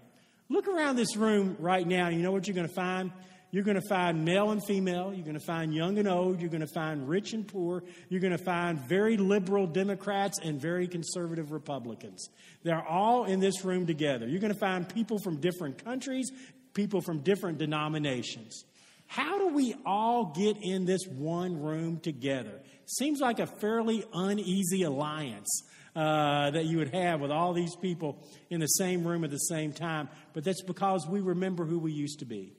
Look 0.48 0.66
around 0.66 0.96
this 0.96 1.16
room 1.16 1.56
right 1.60 1.86
now. 1.86 2.08
You 2.08 2.22
know 2.22 2.32
what 2.32 2.48
you're 2.48 2.56
going 2.56 2.68
to 2.68 2.74
find? 2.74 3.12
You're 3.52 3.64
going 3.64 3.80
to 3.80 3.88
find 3.88 4.24
male 4.24 4.50
and 4.50 4.64
female. 4.64 5.12
You're 5.12 5.24
going 5.24 5.38
to 5.38 5.44
find 5.44 5.74
young 5.74 5.98
and 5.98 6.06
old. 6.06 6.40
You're 6.40 6.50
going 6.50 6.60
to 6.60 6.72
find 6.72 7.08
rich 7.08 7.32
and 7.32 7.46
poor. 7.46 7.82
You're 8.08 8.20
going 8.20 8.36
to 8.36 8.42
find 8.42 8.78
very 8.78 9.16
liberal 9.16 9.66
Democrats 9.66 10.38
and 10.38 10.60
very 10.60 10.86
conservative 10.86 11.50
Republicans. 11.50 12.28
They're 12.62 12.86
all 12.86 13.24
in 13.24 13.40
this 13.40 13.64
room 13.64 13.86
together. 13.86 14.28
You're 14.28 14.40
going 14.40 14.52
to 14.52 14.58
find 14.58 14.88
people 14.88 15.18
from 15.18 15.40
different 15.40 15.84
countries, 15.84 16.30
people 16.74 17.00
from 17.00 17.20
different 17.20 17.58
denominations. 17.58 18.64
How 19.06 19.38
do 19.38 19.48
we 19.48 19.74
all 19.84 20.26
get 20.26 20.56
in 20.62 20.84
this 20.84 21.04
one 21.08 21.60
room 21.60 21.98
together? 21.98 22.60
Seems 22.86 23.18
like 23.18 23.40
a 23.40 23.46
fairly 23.46 24.04
uneasy 24.14 24.84
alliance 24.84 25.64
uh, 25.96 26.50
that 26.52 26.66
you 26.66 26.78
would 26.78 26.94
have 26.94 27.20
with 27.20 27.32
all 27.32 27.52
these 27.52 27.74
people 27.74 28.22
in 28.50 28.60
the 28.60 28.66
same 28.66 29.04
room 29.04 29.24
at 29.24 29.30
the 29.30 29.38
same 29.38 29.72
time, 29.72 30.08
but 30.32 30.44
that's 30.44 30.62
because 30.62 31.08
we 31.08 31.20
remember 31.20 31.64
who 31.64 31.80
we 31.80 31.90
used 31.90 32.20
to 32.20 32.24
be. 32.24 32.52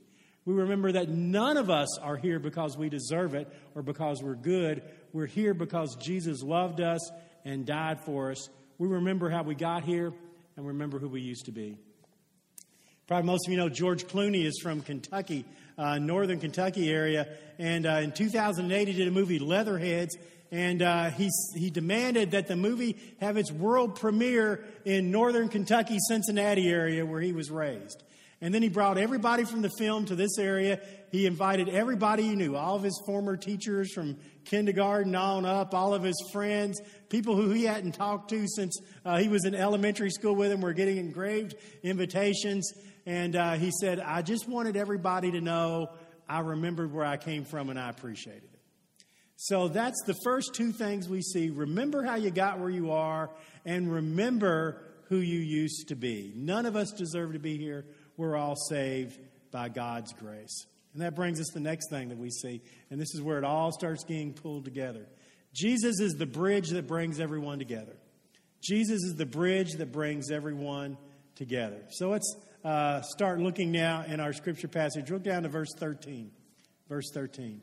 We 0.46 0.54
remember 0.56 0.92
that 0.94 1.10
none 1.10 1.58
of 1.58 1.70
us 1.70 2.00
are 2.00 2.18
here 2.18 2.40
because 2.40 2.76
we 2.76 2.90
deserve 2.90 3.36
it 3.36 3.48
or 3.76 3.84
because 3.84 4.24
we're 4.24 4.36
good. 4.36 4.82
We're 5.14 5.28
here 5.28 5.54
because 5.54 5.96
Jesus 5.96 6.42
loved 6.42 6.82
us 6.82 7.12
and 7.46 7.66
died 7.66 8.00
for 8.02 8.32
us. 8.32 8.50
We 8.80 8.88
remember 8.88 9.30
how 9.30 9.44
we 9.44 9.54
got 9.54 9.84
here 9.84 10.12
and 10.56 10.66
we 10.66 10.70
remember 10.70 10.98
who 10.98 11.10
we 11.10 11.22
used 11.22 11.46
to 11.46 11.52
be. 11.52 11.78
Probably 13.08 13.28
most 13.28 13.48
of 13.48 13.52
you 13.52 13.58
know 13.58 13.70
George 13.70 14.06
Clooney 14.06 14.46
is 14.46 14.60
from 14.64 14.82
Kentucky, 14.82 15.46
uh, 15.78 16.00
northern 16.00 16.40
Kentucky 16.40 16.90
area. 16.90 17.28
And 17.60 17.86
uh, 17.86 18.00
in 18.02 18.12
2008, 18.12 18.88
he 18.88 18.94
did 18.94 19.08
a 19.08 19.12
movie, 19.12 19.38
Leatherheads. 19.38 20.18
And 20.52 20.82
uh, 20.82 21.12
he, 21.12 21.30
he 21.56 21.70
demanded 21.70 22.32
that 22.32 22.48
the 22.48 22.56
movie 22.56 22.98
have 23.20 23.38
its 23.38 23.52
world 23.52 23.96
premiere 23.96 24.66
in 24.86 25.12
northern 25.12 25.50
Kentucky, 25.50 25.98
Cincinnati 26.08 26.70
area 26.70 27.06
where 27.06 27.22
he 27.22 27.32
was 27.32 27.52
raised. 27.52 28.04
And 28.44 28.52
then 28.52 28.64
he 28.64 28.70
brought 28.70 28.98
everybody 28.98 29.44
from 29.44 29.62
the 29.62 29.70
film 29.78 30.06
to 30.06 30.16
this 30.16 30.40
area. 30.40 30.80
He 31.12 31.28
invited 31.28 31.70
everybody 31.70 32.24
he 32.24 32.36
knew, 32.36 32.56
all 32.56 32.76
of 32.76 32.82
his 32.82 33.00
former 33.06 33.38
teachers 33.38 33.94
from 33.94 34.18
kindergarten 34.46 35.16
on 35.16 35.46
up, 35.46 35.76
all 35.76 35.94
of 35.94 36.02
his 36.02 36.18
friends, 36.34 36.82
people 37.10 37.36
who 37.36 37.52
he 37.52 37.66
hadn't 37.66 37.92
talked 37.92 38.32
to 38.32 38.48
since 38.48 38.80
uh, 39.06 39.18
he 39.18 39.28
was 39.28 39.46
in 39.46 39.54
elementary 39.54 40.10
school 40.10 40.36
with 40.36 40.52
him 40.52 40.62
were 40.62 40.74
getting 40.74 40.98
engraved 40.98 41.54
invitations. 41.84 42.74
And 43.06 43.36
uh, 43.36 43.54
he 43.54 43.70
said, 43.80 44.00
I 44.00 44.24
just 44.24 44.50
wanted 44.50 44.76
everybody 44.76 45.32
to 45.32 45.42
know 45.42 45.90
I 46.28 46.40
remembered 46.40 46.92
where 46.92 47.06
I 47.06 47.18
came 47.18 47.46
from 47.46 47.70
and 47.70 47.80
I 47.80 47.90
appreciated 47.90 48.50
it. 48.54 48.60
So 49.36 49.68
that's 49.68 50.02
the 50.06 50.16
first 50.24 50.56
two 50.56 50.72
things 50.72 51.08
we 51.08 51.22
see. 51.22 51.52
Remember 51.52 52.04
how 52.04 52.16
you 52.16 52.32
got 52.32 52.60
where 52.60 52.70
you 52.70 52.92
are, 52.92 53.32
and 53.66 53.92
remember 53.92 54.84
who 55.10 55.18
you 55.18 55.40
used 55.40 55.90
to 55.90 55.96
be. 55.96 56.32
None 56.36 56.66
of 56.66 56.76
us 56.76 56.92
deserve 56.92 57.34
to 57.34 57.40
be 57.40 57.58
here 57.58 57.86
we're 58.22 58.38
all 58.38 58.56
saved 58.56 59.20
by 59.52 59.68
God's 59.68 60.14
grace. 60.14 60.66
And 60.94 61.02
that 61.02 61.16
brings 61.16 61.40
us 61.40 61.48
to 61.48 61.54
the 61.56 61.60
next 61.60 61.90
thing 61.90 62.10
that 62.10 62.18
we 62.18 62.30
see, 62.30 62.62
and 62.90 63.00
this 63.00 63.16
is 63.16 63.22
where 63.22 63.38
it 63.38 63.44
all 63.44 63.72
starts 63.72 64.04
getting 64.04 64.34
pulled 64.34 64.66
together. 64.66 65.06
Jesus 65.54 66.00
is 66.00 66.14
the 66.14 66.26
bridge 66.26 66.70
that 66.70 66.88
brings 66.88 67.20
everyone 67.20 67.60
together. 67.60 67.96
Jesus 68.62 69.04
is 69.04 69.16
the 69.16 69.26
bridge 69.26 69.74
that 69.74 69.92
brings 69.92 70.30
everyone 70.30 70.98
together. 71.36 71.82
So 71.90 72.10
let's 72.10 72.36
uh, 72.64 73.02
start 73.02 73.40
looking 73.40 73.72
now 73.72 74.04
in 74.06 74.20
our 74.20 74.34
scripture 74.34 74.68
passage. 74.68 75.10
Look 75.10 75.24
down 75.24 75.44
to 75.44 75.50
verse 75.50 75.74
13. 75.78 76.32
Verse 76.88 77.10
13. 77.14 77.62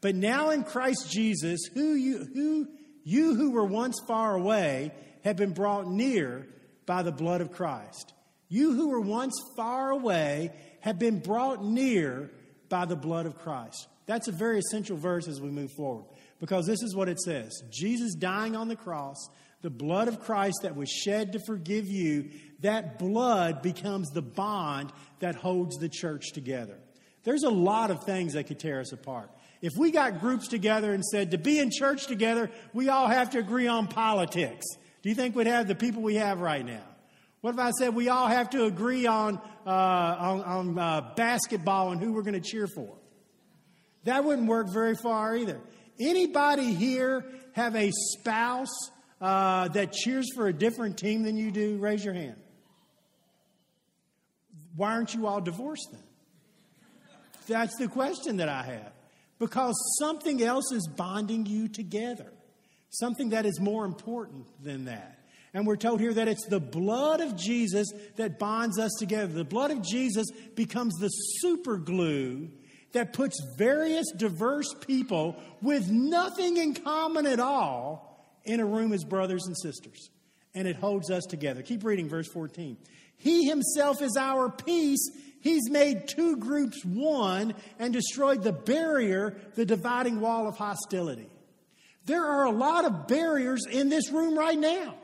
But 0.00 0.14
now 0.14 0.50
in 0.50 0.64
Christ 0.64 1.10
Jesus, 1.10 1.60
who 1.72 1.94
you, 1.94 2.26
who, 2.34 2.68
you 3.04 3.34
who 3.34 3.52
were 3.52 3.64
once 3.64 4.00
far 4.08 4.34
away 4.34 4.92
have 5.22 5.36
been 5.36 5.52
brought 5.52 5.86
near 5.86 6.48
by 6.86 7.02
the 7.02 7.12
blood 7.12 7.42
of 7.42 7.52
Christ. 7.52 8.12
You 8.50 8.74
who 8.74 8.88
were 8.88 9.00
once 9.00 9.40
far 9.56 9.90
away 9.90 10.50
have 10.80 10.98
been 10.98 11.20
brought 11.20 11.64
near 11.64 12.30
by 12.68 12.84
the 12.84 12.96
blood 12.96 13.24
of 13.24 13.38
Christ. 13.38 13.88
That's 14.06 14.28
a 14.28 14.32
very 14.32 14.58
essential 14.58 14.96
verse 14.96 15.28
as 15.28 15.40
we 15.40 15.50
move 15.50 15.70
forward 15.72 16.04
because 16.40 16.66
this 16.66 16.82
is 16.82 16.96
what 16.96 17.08
it 17.08 17.20
says 17.20 17.62
Jesus 17.70 18.14
dying 18.14 18.56
on 18.56 18.66
the 18.66 18.76
cross, 18.76 19.28
the 19.62 19.70
blood 19.70 20.08
of 20.08 20.20
Christ 20.20 20.60
that 20.62 20.74
was 20.74 20.90
shed 20.90 21.32
to 21.32 21.40
forgive 21.46 21.86
you, 21.86 22.30
that 22.60 22.98
blood 22.98 23.62
becomes 23.62 24.10
the 24.10 24.22
bond 24.22 24.92
that 25.20 25.36
holds 25.36 25.76
the 25.76 25.88
church 25.88 26.32
together. 26.32 26.76
There's 27.22 27.44
a 27.44 27.50
lot 27.50 27.90
of 27.90 28.04
things 28.04 28.32
that 28.32 28.48
could 28.48 28.58
tear 28.58 28.80
us 28.80 28.92
apart. 28.92 29.30
If 29.62 29.74
we 29.76 29.90
got 29.90 30.20
groups 30.20 30.48
together 30.48 30.92
and 30.92 31.04
said 31.04 31.32
to 31.32 31.38
be 31.38 31.58
in 31.58 31.70
church 31.70 32.06
together, 32.06 32.50
we 32.72 32.88
all 32.88 33.06
have 33.06 33.30
to 33.30 33.38
agree 33.38 33.68
on 33.68 33.88
politics, 33.88 34.66
do 35.02 35.08
you 35.08 35.14
think 35.14 35.36
we'd 35.36 35.46
have 35.46 35.68
the 35.68 35.74
people 35.74 36.02
we 36.02 36.16
have 36.16 36.40
right 36.40 36.64
now? 36.64 36.82
What 37.40 37.54
if 37.54 37.60
I 37.60 37.70
said 37.70 37.94
we 37.94 38.08
all 38.08 38.28
have 38.28 38.50
to 38.50 38.64
agree 38.64 39.06
on, 39.06 39.40
uh, 39.66 39.70
on, 39.70 40.42
on 40.42 40.78
uh, 40.78 41.12
basketball 41.16 41.92
and 41.92 42.00
who 42.00 42.12
we're 42.12 42.22
going 42.22 42.40
to 42.40 42.40
cheer 42.40 42.66
for? 42.66 42.96
That 44.04 44.24
wouldn't 44.24 44.48
work 44.48 44.68
very 44.72 44.94
far 44.94 45.36
either. 45.36 45.60
Anybody 45.98 46.74
here 46.74 47.24
have 47.52 47.76
a 47.76 47.90
spouse 47.92 48.90
uh, 49.20 49.68
that 49.68 49.92
cheers 49.92 50.26
for 50.34 50.48
a 50.48 50.52
different 50.52 50.98
team 50.98 51.22
than 51.22 51.36
you 51.36 51.50
do? 51.50 51.78
Raise 51.78 52.04
your 52.04 52.14
hand. 52.14 52.36
Why 54.76 54.92
aren't 54.92 55.14
you 55.14 55.26
all 55.26 55.40
divorced 55.40 55.88
then? 55.92 56.02
That's 57.46 57.76
the 57.76 57.88
question 57.88 58.38
that 58.38 58.48
I 58.48 58.62
have. 58.62 58.92
Because 59.38 59.74
something 59.98 60.42
else 60.42 60.70
is 60.72 60.86
bonding 60.86 61.46
you 61.46 61.68
together, 61.68 62.32
something 62.90 63.30
that 63.30 63.46
is 63.46 63.58
more 63.58 63.84
important 63.84 64.46
than 64.62 64.84
that. 64.84 65.19
And 65.52 65.66
we're 65.66 65.76
told 65.76 66.00
here 66.00 66.14
that 66.14 66.28
it's 66.28 66.46
the 66.46 66.60
blood 66.60 67.20
of 67.20 67.36
Jesus 67.36 67.88
that 68.16 68.38
bonds 68.38 68.78
us 68.78 68.92
together. 68.98 69.32
The 69.32 69.44
blood 69.44 69.72
of 69.72 69.82
Jesus 69.82 70.28
becomes 70.54 70.94
the 70.94 71.08
super 71.08 71.76
glue 71.76 72.50
that 72.92 73.12
puts 73.12 73.40
various 73.56 74.06
diverse 74.16 74.72
people 74.86 75.36
with 75.60 75.90
nothing 75.90 76.56
in 76.56 76.74
common 76.74 77.26
at 77.26 77.40
all 77.40 78.34
in 78.44 78.60
a 78.60 78.66
room 78.66 78.92
as 78.92 79.04
brothers 79.04 79.46
and 79.46 79.56
sisters. 79.56 80.10
And 80.54 80.66
it 80.66 80.76
holds 80.76 81.10
us 81.10 81.24
together. 81.24 81.62
Keep 81.62 81.84
reading 81.84 82.08
verse 82.08 82.28
14. 82.28 82.76
He 83.16 83.48
himself 83.48 84.02
is 84.02 84.16
our 84.16 84.50
peace. 84.50 85.10
He's 85.40 85.68
made 85.70 86.08
two 86.08 86.36
groups 86.36 86.84
one 86.84 87.54
and 87.78 87.92
destroyed 87.92 88.42
the 88.42 88.52
barrier, 88.52 89.36
the 89.54 89.66
dividing 89.66 90.20
wall 90.20 90.48
of 90.48 90.56
hostility. 90.56 91.28
There 92.06 92.24
are 92.24 92.46
a 92.46 92.50
lot 92.50 92.84
of 92.84 93.06
barriers 93.06 93.66
in 93.70 93.88
this 93.88 94.10
room 94.10 94.38
right 94.38 94.58
now. 94.58 94.94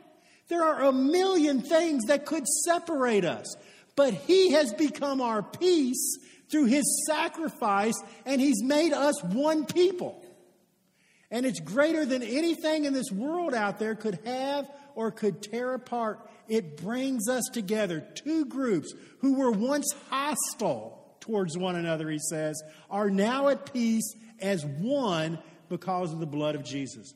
There 0.49 0.63
are 0.63 0.85
a 0.85 0.93
million 0.93 1.61
things 1.61 2.05
that 2.05 2.27
could 2.27 2.47
separate 2.47 3.25
us, 3.25 3.57
but 3.97 4.15
He 4.15 4.53
has 4.53 4.73
become 4.75 5.21
our 5.21 5.43
peace 5.43 6.19
through 6.51 6.67
His 6.67 7.05
sacrifice, 7.07 8.01
and 8.25 8.41
He's 8.41 8.63
made 8.63 8.93
us 8.93 9.23
one 9.25 9.67
people. 9.67 10.23
And 11.31 11.45
it's 11.45 11.61
greater 11.61 12.07
than 12.07 12.23
anything 12.23 12.85
in 12.85 12.93
this 12.93 13.11
world 13.11 13.53
out 13.53 13.79
there 13.79 13.97
could 13.97 14.21
have 14.25 14.71
or 14.95 15.11
could 15.11 15.43
tear 15.43 15.75
apart. 15.75 16.21
It 16.49 16.77
brings 16.77 17.29
us 17.29 17.45
together. 17.53 18.07
Two 18.15 18.45
groups 18.45 18.95
who 19.19 19.35
were 19.35 19.51
once 19.51 19.93
hostile 20.09 21.17
towards 21.21 21.59
one 21.59 21.75
another, 21.75 22.09
he 22.09 22.21
says, 22.21 22.63
are 22.89 23.11
now 23.11 23.49
at 23.49 23.73
peace 23.73 24.15
as 24.41 24.65
one 24.65 25.41
because 25.69 26.13
of 26.13 26.21
the 26.21 26.27
blood 26.27 26.55
of 26.55 26.65
Jesus. 26.65 27.13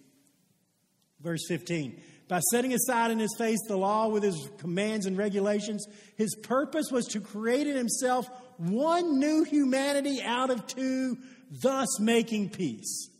Verse 1.20 1.46
15 1.46 2.00
by 2.30 2.38
setting 2.52 2.72
aside 2.72 3.10
in 3.10 3.18
his 3.18 3.34
face 3.36 3.58
the 3.66 3.76
law 3.76 4.06
with 4.06 4.22
his 4.22 4.48
commands 4.58 5.04
and 5.04 5.18
regulations. 5.18 5.84
His 6.16 6.36
purpose 6.36 6.86
was 6.92 7.06
to 7.06 7.20
create 7.20 7.66
in 7.66 7.76
himself 7.76 8.30
one 8.56 9.18
new 9.18 9.42
humanity 9.42 10.22
out 10.22 10.48
of 10.48 10.64
two, 10.68 11.18
thus 11.60 11.98
making 11.98 12.50
peace. 12.50 13.10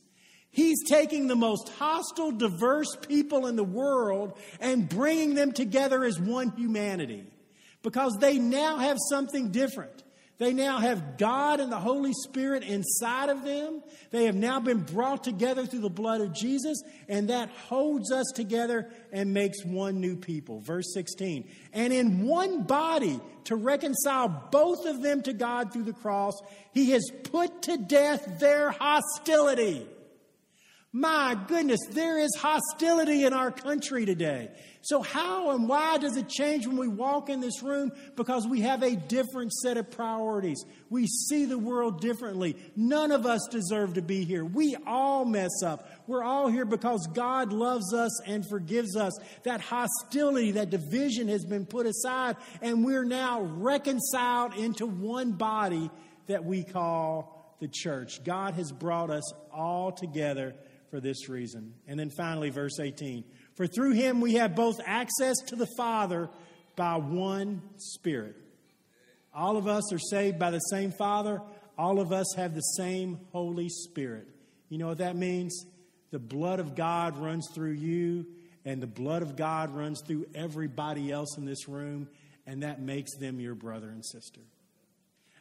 He's 0.53 0.89
taking 0.89 1.27
the 1.27 1.35
most 1.35 1.71
hostile, 1.71 2.31
diverse 2.31 2.97
people 3.09 3.49
in 3.49 3.57
the 3.57 3.65
world 3.65 4.39
and 4.61 4.89
bringing 4.89 5.35
them 5.35 5.51
together 5.51 6.05
as 6.05 6.21
one 6.21 6.51
humanity 6.51 7.27
because 7.83 8.17
they 8.21 8.39
now 8.39 8.79
have 8.79 8.99
something 9.11 9.51
different. 9.51 10.05
They 10.41 10.55
now 10.55 10.79
have 10.79 11.19
God 11.19 11.61
and 11.61 11.71
the 11.71 11.79
Holy 11.79 12.15
Spirit 12.15 12.63
inside 12.63 13.29
of 13.29 13.45
them. 13.45 13.83
They 14.11 14.25
have 14.25 14.35
now 14.35 14.59
been 14.59 14.81
brought 14.81 15.23
together 15.23 15.67
through 15.67 15.83
the 15.83 15.91
blood 15.91 16.23
of 16.23 16.33
Jesus, 16.33 16.83
and 17.09 17.29
that 17.29 17.51
holds 17.69 18.11
us 18.11 18.25
together 18.35 18.91
and 19.13 19.35
makes 19.35 19.63
one 19.67 20.01
new 20.01 20.17
people. 20.17 20.61
Verse 20.61 20.95
16. 20.95 21.47
And 21.75 21.93
in 21.93 22.27
one 22.27 22.63
body 22.63 23.21
to 23.45 23.55
reconcile 23.55 24.49
both 24.51 24.87
of 24.87 25.03
them 25.03 25.21
to 25.25 25.35
God 25.35 25.75
through 25.75 25.85
the 25.85 25.93
cross, 25.93 26.41
he 26.73 26.93
has 26.93 27.05
put 27.25 27.61
to 27.65 27.77
death 27.77 28.41
their 28.41 28.71
hostility. 28.71 29.87
My 30.93 31.39
goodness, 31.47 31.79
there 31.91 32.19
is 32.19 32.35
hostility 32.37 33.25
in 33.25 33.33
our 33.33 33.53
country 33.53 34.05
today. 34.05 34.51
So, 34.83 35.03
how 35.03 35.51
and 35.51 35.69
why 35.69 35.99
does 35.99 36.17
it 36.17 36.29
change 36.29 36.67
when 36.67 36.77
we 36.77 36.89
walk 36.89 37.29
in 37.29 37.41
this 37.41 37.63
room? 37.63 37.93
Because 38.17 38.45
we 38.49 38.63
have 38.63 38.83
a 38.83 38.97
different 38.97 39.53
set 39.53 39.77
of 39.77 39.89
priorities. 39.93 40.65
We 40.89 41.07
see 41.07 41.45
the 41.45 41.59
world 41.59 42.01
differently. 42.01 42.57
None 42.75 43.13
of 43.13 43.25
us 43.25 43.47
deserve 43.53 43.95
to 43.95 44.03
be 44.03 44.25
here. 44.25 44.45
We 44.45 44.77
all 44.85 45.25
mess 45.25 45.63
up. 45.65 45.89
We're 46.09 46.25
all 46.25 46.49
here 46.49 46.65
because 46.65 47.07
God 47.15 47.53
loves 47.53 47.95
us 47.95 48.21
and 48.27 48.45
forgives 48.49 48.97
us. 48.97 49.13
That 49.45 49.61
hostility, 49.61 50.53
that 50.53 50.71
division 50.71 51.29
has 51.29 51.45
been 51.45 51.67
put 51.67 51.87
aside, 51.87 52.37
and 52.63 52.85
we're 52.85 53.05
now 53.05 53.43
reconciled 53.43 54.55
into 54.55 54.87
one 54.87 55.33
body 55.33 55.89
that 56.27 56.45
we 56.45 56.65
call 56.65 57.57
the 57.61 57.69
church. 57.69 58.25
God 58.25 58.55
has 58.55 58.73
brought 58.73 59.11
us 59.11 59.33
all 59.53 59.93
together 59.93 60.57
for 60.91 61.01
this 61.01 61.29
reason. 61.29 61.75
And 61.87 61.99
then 61.99 62.11
finally, 62.11 62.51
verse 62.51 62.79
18 62.81 63.25
For 63.55 63.67
through 63.67 63.93
him 63.93 64.21
we 64.21 64.35
have 64.35 64.55
both 64.55 64.81
access 64.85 65.37
to 65.47 65.57
the 65.57 65.69
Father 65.77 66.29
by 66.77 66.97
one 66.97 67.63
Spirit. 67.77 68.37
All 69.35 69.57
of 69.57 69.67
us 69.67 69.93
are 69.93 69.99
saved 69.99 70.39
by 70.39 70.51
the 70.51 70.59
same 70.59 70.93
Father. 70.93 71.41
All 71.79 72.01
of 72.01 72.13
us 72.13 72.35
have 72.37 72.55
the 72.55 72.61
same 72.61 73.21
Holy 73.33 73.69
Spirit. 73.69 74.27
You 74.69 74.79
know 74.79 74.89
what 74.89 74.99
that 74.99 75.17
means? 75.17 75.65
The 76.11 76.19
blood 76.19 76.61
of 76.61 76.75
God 76.75 77.17
runs 77.17 77.49
through 77.55 77.73
you, 77.73 78.27
and 78.65 78.83
the 78.83 78.87
blood 78.87 79.23
of 79.23 79.37
God 79.37 79.75
runs 79.75 80.03
through 80.07 80.27
everybody 80.35 81.11
else 81.11 81.39
in 81.39 81.45
this 81.45 81.69
room, 81.69 82.09
and 82.47 82.63
that 82.63 82.81
makes 82.81 83.17
them 83.17 83.41
your 83.41 83.55
brother 83.55 83.89
and 83.89 84.05
sister. 84.05 84.41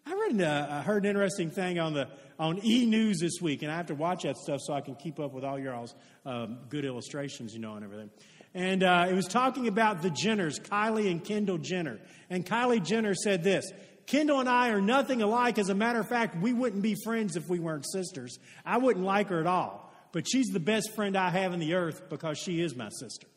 I 0.10 0.14
read, 0.14 0.42
uh, 0.42 0.68
I 0.72 0.82
heard 0.82 1.06
an 1.06 1.10
interesting 1.12 1.52
thing 1.52 1.78
on 1.78 1.94
the 1.94 2.08
on 2.40 2.66
E 2.66 2.88
News 2.88 3.20
this 3.20 3.34
week, 3.40 3.62
and 3.62 3.72
I 3.72 3.76
have 3.76 3.86
to 3.88 3.94
watch 3.96 4.24
that 4.24 4.38
stuff 4.38 4.60
so 4.60 4.74
I 4.74 4.82
can 4.82 4.96
keep 4.96 5.20
up 5.20 5.34
with 5.34 5.44
all 5.44 5.60
your 5.60 5.76
all's 5.76 5.94
um, 6.26 6.58
good 6.68 6.84
illustrations, 6.84 7.54
you 7.54 7.60
know, 7.60 7.76
and 7.76 7.84
everything. 7.84 8.10
And 8.56 8.82
uh, 8.82 9.06
it 9.08 9.14
was 9.14 9.28
talking 9.28 9.68
about 9.68 10.02
the 10.02 10.10
Jenners, 10.10 10.60
Kylie 10.60 11.12
and 11.12 11.24
Kendall 11.24 11.60
Jenner. 11.60 12.00
And 12.28 12.44
Kylie 12.44 12.84
Jenner 12.84 13.14
said 13.14 13.44
this 13.44 13.72
Kendall 14.08 14.40
and 14.40 14.50
I 14.50 14.70
are 14.70 14.82
nothing 14.82 15.22
alike. 15.22 15.60
As 15.60 15.70
a 15.70 15.76
matter 15.76 16.00
of 16.00 16.10
fact, 16.10 16.42
we 16.42 16.54
wouldn't 16.54 16.82
be 16.82 16.96
friends 17.04 17.36
if 17.36 17.48
we 17.48 17.60
weren't 17.60 17.86
sisters. 17.88 18.40
I 18.66 18.80
wouldn't 18.80 19.06
like 19.06 19.30
her 19.30 19.40
at 19.40 19.46
all. 19.46 19.94
But 20.12 20.26
she's 20.28 20.48
the 20.48 20.60
best 20.60 20.96
friend 20.96 21.16
I 21.16 21.30
have 21.30 21.54
in 21.54 21.60
the 21.60 21.76
earth 21.76 22.10
because 22.10 22.40
she 22.40 22.62
is 22.62 22.76
my 22.76 22.90
sister. 22.90 23.28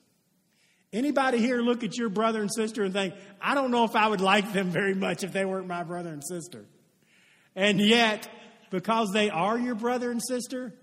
Anybody 0.92 1.38
here 1.38 1.62
look 1.62 1.84
at 1.84 1.96
your 1.96 2.10
brother 2.10 2.40
and 2.40 2.52
sister 2.52 2.82
and 2.82 2.92
think, 2.92 3.14
I 3.40 3.54
don't 3.54 3.70
know 3.70 3.84
if 3.84 3.96
I 3.96 4.08
would 4.08 4.20
like 4.20 4.52
them 4.52 4.70
very 4.70 4.94
much 4.94 5.24
if 5.24 5.32
they 5.32 5.44
weren't 5.44 5.66
my 5.66 5.84
brother 5.84 6.10
and 6.10 6.22
sister. 6.22 6.66
And 7.56 7.80
yet, 7.80 8.28
because 8.70 9.10
they 9.12 9.30
are 9.30 9.58
your 9.58 9.74
brother 9.74 10.10
and 10.10 10.22
sister, 10.22 10.74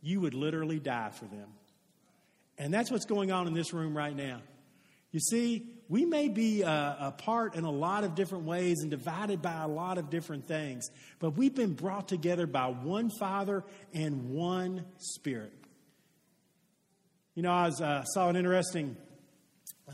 you 0.00 0.20
would 0.20 0.34
literally 0.34 0.78
die 0.78 1.10
for 1.10 1.24
them. 1.24 1.48
And 2.56 2.72
that's 2.72 2.90
what's 2.90 3.04
going 3.04 3.32
on 3.32 3.46
in 3.46 3.54
this 3.54 3.72
room 3.72 3.96
right 3.96 4.14
now. 4.14 4.40
You 5.10 5.20
see, 5.20 5.66
we 5.88 6.04
may 6.04 6.28
be 6.28 6.62
uh, 6.62 7.08
apart 7.08 7.54
in 7.54 7.64
a 7.64 7.70
lot 7.70 8.04
of 8.04 8.14
different 8.14 8.44
ways 8.44 8.78
and 8.82 8.90
divided 8.90 9.40
by 9.40 9.62
a 9.62 9.68
lot 9.68 9.96
of 9.96 10.10
different 10.10 10.46
things, 10.46 10.88
but 11.18 11.30
we've 11.30 11.54
been 11.54 11.72
brought 11.72 12.08
together 12.08 12.46
by 12.46 12.66
one 12.66 13.10
Father 13.18 13.64
and 13.94 14.30
one 14.30 14.84
Spirit. 14.98 15.52
You 17.34 17.42
know, 17.42 17.52
I 17.52 17.66
was, 17.66 17.80
uh, 17.80 18.04
saw 18.04 18.28
an 18.28 18.36
interesting 18.36 18.96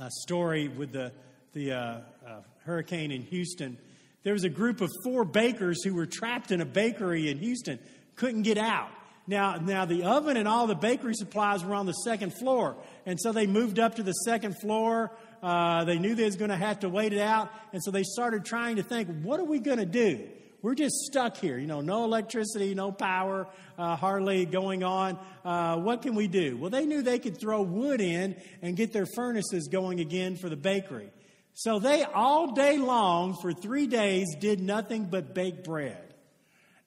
uh, 0.00 0.08
story 0.10 0.68
with 0.68 0.92
the, 0.92 1.12
the 1.52 1.72
uh, 1.72 1.76
uh, 1.76 2.40
hurricane 2.64 3.10
in 3.10 3.22
Houston. 3.22 3.78
There 4.22 4.32
was 4.32 4.44
a 4.44 4.48
group 4.48 4.80
of 4.80 4.90
four 5.04 5.24
bakers 5.24 5.84
who 5.84 5.94
were 5.94 6.06
trapped 6.06 6.50
in 6.50 6.60
a 6.60 6.64
bakery 6.64 7.30
in 7.30 7.38
Houston, 7.38 7.78
couldn't 8.16 8.42
get 8.42 8.58
out. 8.58 8.90
Now, 9.26 9.56
now 9.56 9.84
the 9.84 10.04
oven 10.04 10.36
and 10.36 10.46
all 10.46 10.66
the 10.66 10.74
bakery 10.74 11.14
supplies 11.14 11.64
were 11.64 11.74
on 11.74 11.86
the 11.86 11.92
second 11.92 12.34
floor, 12.38 12.76
and 13.06 13.18
so 13.20 13.32
they 13.32 13.46
moved 13.46 13.78
up 13.78 13.96
to 13.96 14.02
the 14.02 14.12
second 14.12 14.58
floor. 14.60 15.10
Uh, 15.42 15.84
they 15.84 15.98
knew 15.98 16.14
they 16.14 16.24
was 16.24 16.36
going 16.36 16.50
to 16.50 16.56
have 16.56 16.80
to 16.80 16.88
wait 16.88 17.12
it 17.12 17.20
out, 17.20 17.50
and 17.72 17.82
so 17.82 17.90
they 17.90 18.02
started 18.02 18.44
trying 18.44 18.76
to 18.76 18.82
think, 18.82 19.08
what 19.22 19.40
are 19.40 19.44
we 19.44 19.58
going 19.58 19.78
to 19.78 19.86
do? 19.86 20.26
We're 20.64 20.74
just 20.74 20.96
stuck 21.00 21.36
here, 21.36 21.58
you 21.58 21.66
know, 21.66 21.82
no 21.82 22.04
electricity, 22.04 22.74
no 22.74 22.90
power, 22.90 23.46
uh, 23.76 23.96
hardly 23.96 24.46
going 24.46 24.82
on. 24.82 25.18
Uh, 25.44 25.76
what 25.76 26.00
can 26.00 26.14
we 26.14 26.26
do? 26.26 26.56
Well, 26.56 26.70
they 26.70 26.86
knew 26.86 27.02
they 27.02 27.18
could 27.18 27.38
throw 27.38 27.60
wood 27.60 28.00
in 28.00 28.34
and 28.62 28.74
get 28.74 28.90
their 28.90 29.04
furnaces 29.14 29.68
going 29.68 30.00
again 30.00 30.36
for 30.36 30.48
the 30.48 30.56
bakery. 30.56 31.10
So 31.52 31.80
they 31.80 32.02
all 32.02 32.54
day 32.54 32.78
long 32.78 33.36
for 33.42 33.52
three 33.52 33.86
days 33.86 34.24
did 34.40 34.58
nothing 34.58 35.04
but 35.04 35.34
bake 35.34 35.64
bread. 35.64 36.14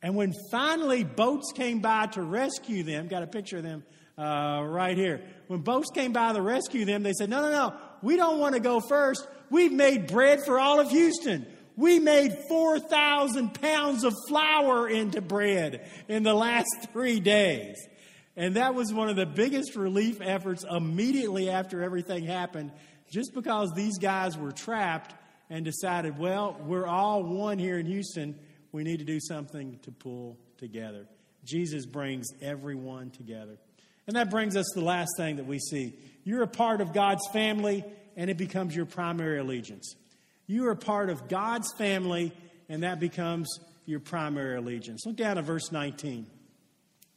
And 0.02 0.15
when 0.15 0.34
finally 0.49 1.04
boats 1.04 1.52
came 1.54 1.80
by 1.80 2.08
to 2.13 2.23
rescue 2.23 2.82
them, 2.82 3.08
got 3.08 3.21
a 3.21 3.28
picture 3.28 3.58
of 3.58 3.63
them 3.63 3.84
uh, 4.17 4.63
right 4.65 4.97
here. 4.97 5.21
When 5.49 5.60
boats 5.60 5.91
came 5.93 6.13
by 6.13 6.34
to 6.34 6.41
rescue 6.41 6.86
them, 6.86 7.04
they 7.04 7.13
said, 7.13 7.30
No, 7.30 7.43
no, 7.43 7.52
no, 7.52 7.75
we 8.02 8.15
don't 8.15 8.39
want 8.39 8.56
to 8.56 8.60
go 8.60 8.80
first. 8.80 9.28
We've 9.52 9.71
made 9.71 10.08
bread 10.08 10.43
for 10.43 10.60
all 10.60 10.80
of 10.80 10.89
Houston. 10.89 11.45
We 11.78 12.00
made 12.00 12.36
4,000 12.50 13.54
pounds 13.54 14.04
of 14.04 14.13
flour 14.28 14.90
into 14.90 15.22
bread 15.22 15.88
in 16.08 16.24
the 16.24 16.34
last 16.34 16.90
three 16.92 17.20
days. 17.20 17.78
And 18.36 18.56
that 18.56 18.74
was 18.74 18.92
one 18.92 19.10
of 19.10 19.16
the 19.16 19.28
biggest 19.28 19.76
relief 19.76 20.20
efforts 20.20 20.66
immediately 20.70 21.50
after 21.50 21.84
everything 21.84 22.26
happened, 22.26 22.72
just 23.12 23.34
because 23.34 23.72
these 23.76 24.00
guys 24.00 24.38
were 24.38 24.52
trapped 24.52 25.13
and 25.50 25.63
decided, 25.63 26.18
well, 26.18 26.60
we're 26.66 26.88
all 26.88 27.24
one 27.24 27.60
here 27.60 27.78
in 27.78 27.86
Houston. 27.86 28.38
We 28.72 28.84
need 28.84 28.98
to 28.98 29.06
do 29.06 29.20
something 29.20 29.80
to 29.84 29.92
pull 29.92 30.38
together. 30.58 31.06
Jesus 31.46 31.86
brings 31.86 32.28
everyone 32.42 33.12
together. 33.12 33.58
And 34.08 34.16
that 34.16 34.32
brings 34.32 34.56
us 34.58 34.66
to 34.74 34.80
the 34.80 34.86
last 34.86 35.12
thing 35.18 35.36
that 35.36 35.46
we 35.46 35.60
see. 35.60 35.94
You're 36.24 36.44
a 36.44 36.48
part 36.48 36.82
of 36.82 36.92
God's 36.92 37.26
family, 37.32 37.86
and 38.16 38.30
it 38.30 38.38
becomes 38.38 38.76
your 38.76 38.86
primary 38.86 39.40
allegiance. 39.40 39.96
You 40.47 40.67
are 40.69 40.75
part 40.75 41.10
of 41.10 41.27
God's 41.27 41.71
family, 41.77 42.31
and 42.69 42.83
that 42.83 42.99
becomes 42.99 43.47
your 43.86 43.99
primary 43.99 44.57
allegiance. 44.57 45.05
Look 45.05 45.17
down 45.17 45.38
at 45.38 45.43
verse 45.43 45.71
19. 45.71 46.25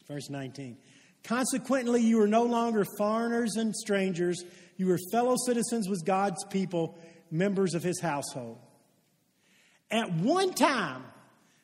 Verse 0.08 0.28
19. 0.28 0.76
Consequently, 1.22 2.02
you 2.02 2.20
are 2.20 2.26
no 2.26 2.42
longer 2.42 2.84
foreigners 2.98 3.56
and 3.56 3.74
strangers. 3.74 4.42
You 4.76 4.90
are 4.92 4.98
fellow 5.12 5.36
citizens 5.46 5.88
with 5.88 6.04
God's 6.04 6.44
people, 6.46 6.98
members 7.30 7.74
of 7.74 7.82
his 7.82 8.00
household. 8.00 8.58
At 9.90 10.12
one 10.12 10.52
time, 10.54 11.04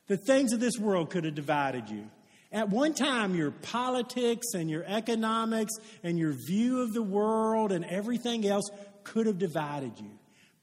the 0.07 0.16
things 0.16 0.52
of 0.52 0.61
this 0.61 0.79
world 0.79 1.11
could 1.11 1.24
have 1.24 1.35
divided 1.35 1.88
you. 1.88 2.09
At 2.52 2.68
one 2.68 2.94
time, 2.94 3.35
your 3.35 3.50
politics 3.50 4.55
and 4.55 4.70
your 4.70 4.85
economics 4.87 5.72
and 6.05 6.18
your 6.18 6.33
view 6.33 6.83
of 6.83 6.92
the 6.92 7.02
world 7.02 7.72
and 7.72 7.85
everything 7.85 8.46
else 8.46 8.68
could 9.02 9.26
have 9.26 9.38
divided 9.38 9.92
you. 9.98 10.11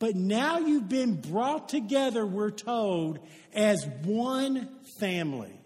But 0.04 0.18
now 0.18 0.60
you've 0.60 0.90
been 0.90 1.16
brought 1.16 1.70
together, 1.70 2.26
we're 2.26 2.52
told, 2.52 3.20
as 3.54 3.88
one 4.04 4.68
family. 5.00 5.58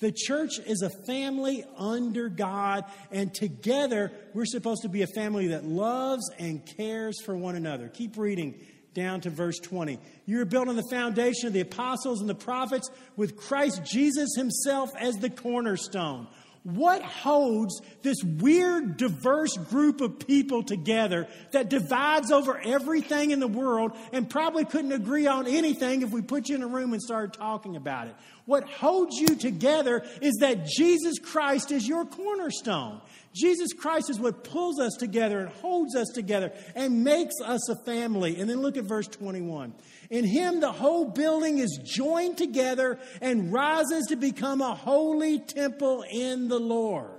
The 0.00 0.12
church 0.12 0.58
is 0.58 0.82
a 0.82 0.90
family 1.06 1.64
under 1.74 2.28
God, 2.28 2.84
and 3.10 3.32
together 3.32 4.12
we're 4.34 4.44
supposed 4.44 4.82
to 4.82 4.90
be 4.90 5.00
a 5.00 5.06
family 5.06 5.48
that 5.48 5.64
loves 5.64 6.30
and 6.38 6.66
cares 6.76 7.16
for 7.24 7.34
one 7.34 7.56
another. 7.56 7.88
Keep 7.88 8.18
reading 8.18 8.56
down 8.92 9.22
to 9.22 9.30
verse 9.30 9.58
20. 9.58 9.98
You 10.26 10.42
are 10.42 10.44
built 10.44 10.68
on 10.68 10.76
the 10.76 10.86
foundation 10.90 11.46
of 11.46 11.54
the 11.54 11.60
apostles 11.60 12.20
and 12.20 12.28
the 12.28 12.34
prophets, 12.34 12.90
with 13.16 13.38
Christ 13.38 13.86
Jesus 13.86 14.34
himself 14.36 14.90
as 14.98 15.14
the 15.14 15.30
cornerstone 15.30 16.26
what 16.62 17.02
holds 17.02 17.80
this 18.02 18.22
weird, 18.22 18.96
diverse 18.96 19.56
group 19.56 20.00
of 20.00 20.18
people 20.18 20.62
together 20.62 21.26
that 21.52 21.68
divides 21.68 22.30
over 22.30 22.58
everything 22.58 23.30
in 23.30 23.40
the 23.40 23.48
world 23.48 23.92
and 24.12 24.28
probably 24.28 24.64
couldn't 24.64 24.92
agree 24.92 25.26
on 25.26 25.46
anything 25.46 26.02
if 26.02 26.10
we 26.10 26.22
put 26.22 26.48
you 26.48 26.56
in 26.56 26.62
a 26.62 26.66
room 26.66 26.92
and 26.92 27.02
started 27.02 27.38
talking 27.38 27.76
about 27.76 28.08
it? 28.08 28.14
What 28.48 28.66
holds 28.66 29.14
you 29.18 29.36
together 29.36 30.02
is 30.22 30.36
that 30.36 30.64
Jesus 30.64 31.18
Christ 31.18 31.70
is 31.70 31.86
your 31.86 32.06
cornerstone. 32.06 33.02
Jesus 33.34 33.74
Christ 33.74 34.08
is 34.08 34.18
what 34.18 34.42
pulls 34.42 34.80
us 34.80 34.94
together 34.94 35.40
and 35.40 35.50
holds 35.50 35.94
us 35.94 36.08
together 36.14 36.50
and 36.74 37.04
makes 37.04 37.34
us 37.44 37.68
a 37.68 37.76
family. 37.84 38.40
And 38.40 38.48
then 38.48 38.62
look 38.62 38.78
at 38.78 38.84
verse 38.84 39.06
21. 39.06 39.74
In 40.08 40.24
him, 40.24 40.60
the 40.60 40.72
whole 40.72 41.10
building 41.10 41.58
is 41.58 41.78
joined 41.84 42.38
together 42.38 42.98
and 43.20 43.52
rises 43.52 44.06
to 44.06 44.16
become 44.16 44.62
a 44.62 44.74
holy 44.74 45.40
temple 45.40 46.06
in 46.10 46.48
the 46.48 46.58
Lord. 46.58 47.17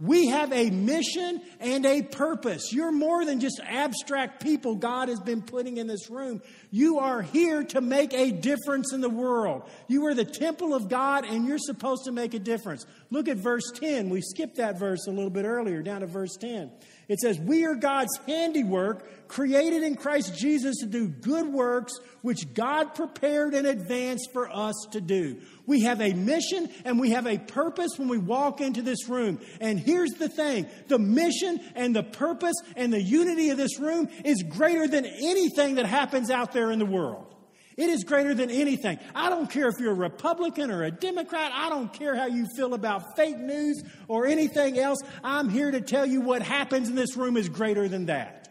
We 0.00 0.28
have 0.28 0.50
a 0.52 0.70
mission 0.70 1.42
and 1.60 1.84
a 1.84 2.00
purpose. 2.00 2.72
You're 2.72 2.90
more 2.90 3.26
than 3.26 3.38
just 3.38 3.60
abstract 3.62 4.42
people 4.42 4.76
God 4.76 5.10
has 5.10 5.20
been 5.20 5.42
putting 5.42 5.76
in 5.76 5.86
this 5.86 6.08
room. 6.08 6.40
You 6.70 7.00
are 7.00 7.20
here 7.20 7.64
to 7.64 7.82
make 7.82 8.14
a 8.14 8.30
difference 8.30 8.94
in 8.94 9.02
the 9.02 9.10
world. 9.10 9.68
You 9.88 10.06
are 10.06 10.14
the 10.14 10.24
temple 10.24 10.74
of 10.74 10.88
God 10.88 11.26
and 11.26 11.46
you're 11.46 11.58
supposed 11.58 12.04
to 12.06 12.12
make 12.12 12.32
a 12.32 12.38
difference. 12.38 12.86
Look 13.10 13.28
at 13.28 13.36
verse 13.36 13.70
10. 13.74 14.08
We 14.08 14.22
skipped 14.22 14.56
that 14.56 14.78
verse 14.78 15.06
a 15.06 15.10
little 15.10 15.30
bit 15.30 15.44
earlier, 15.44 15.82
down 15.82 16.00
to 16.00 16.06
verse 16.06 16.36
10. 16.40 16.70
It 17.10 17.18
says, 17.18 17.40
We 17.40 17.64
are 17.64 17.74
God's 17.74 18.16
handiwork, 18.24 19.26
created 19.26 19.82
in 19.82 19.96
Christ 19.96 20.38
Jesus 20.38 20.76
to 20.78 20.86
do 20.86 21.08
good 21.08 21.48
works, 21.52 21.92
which 22.22 22.54
God 22.54 22.94
prepared 22.94 23.52
in 23.52 23.66
advance 23.66 24.28
for 24.32 24.48
us 24.48 24.76
to 24.92 25.00
do. 25.00 25.40
We 25.66 25.80
have 25.82 26.00
a 26.00 26.12
mission 26.12 26.70
and 26.84 27.00
we 27.00 27.10
have 27.10 27.26
a 27.26 27.36
purpose 27.36 27.90
when 27.96 28.06
we 28.06 28.18
walk 28.18 28.60
into 28.60 28.80
this 28.80 29.08
room. 29.08 29.40
And 29.60 29.80
here's 29.80 30.12
the 30.12 30.28
thing 30.28 30.68
the 30.86 31.00
mission 31.00 31.58
and 31.74 31.96
the 31.96 32.04
purpose 32.04 32.54
and 32.76 32.92
the 32.92 33.02
unity 33.02 33.50
of 33.50 33.56
this 33.56 33.80
room 33.80 34.08
is 34.24 34.44
greater 34.44 34.86
than 34.86 35.04
anything 35.04 35.74
that 35.74 35.86
happens 35.86 36.30
out 36.30 36.52
there 36.52 36.70
in 36.70 36.78
the 36.78 36.86
world. 36.86 37.34
It 37.76 37.88
is 37.88 38.04
greater 38.04 38.34
than 38.34 38.50
anything. 38.50 38.98
I 39.14 39.30
don't 39.30 39.50
care 39.50 39.68
if 39.68 39.78
you're 39.78 39.92
a 39.92 39.94
Republican 39.94 40.70
or 40.70 40.82
a 40.82 40.90
Democrat. 40.90 41.52
I 41.54 41.68
don't 41.68 41.92
care 41.92 42.16
how 42.16 42.26
you 42.26 42.46
feel 42.56 42.74
about 42.74 43.16
fake 43.16 43.38
news 43.38 43.82
or 44.08 44.26
anything 44.26 44.78
else. 44.78 44.98
I'm 45.22 45.48
here 45.48 45.70
to 45.70 45.80
tell 45.80 46.04
you 46.04 46.20
what 46.20 46.42
happens 46.42 46.88
in 46.88 46.94
this 46.94 47.16
room 47.16 47.36
is 47.36 47.48
greater 47.48 47.88
than 47.88 48.06
that. 48.06 48.48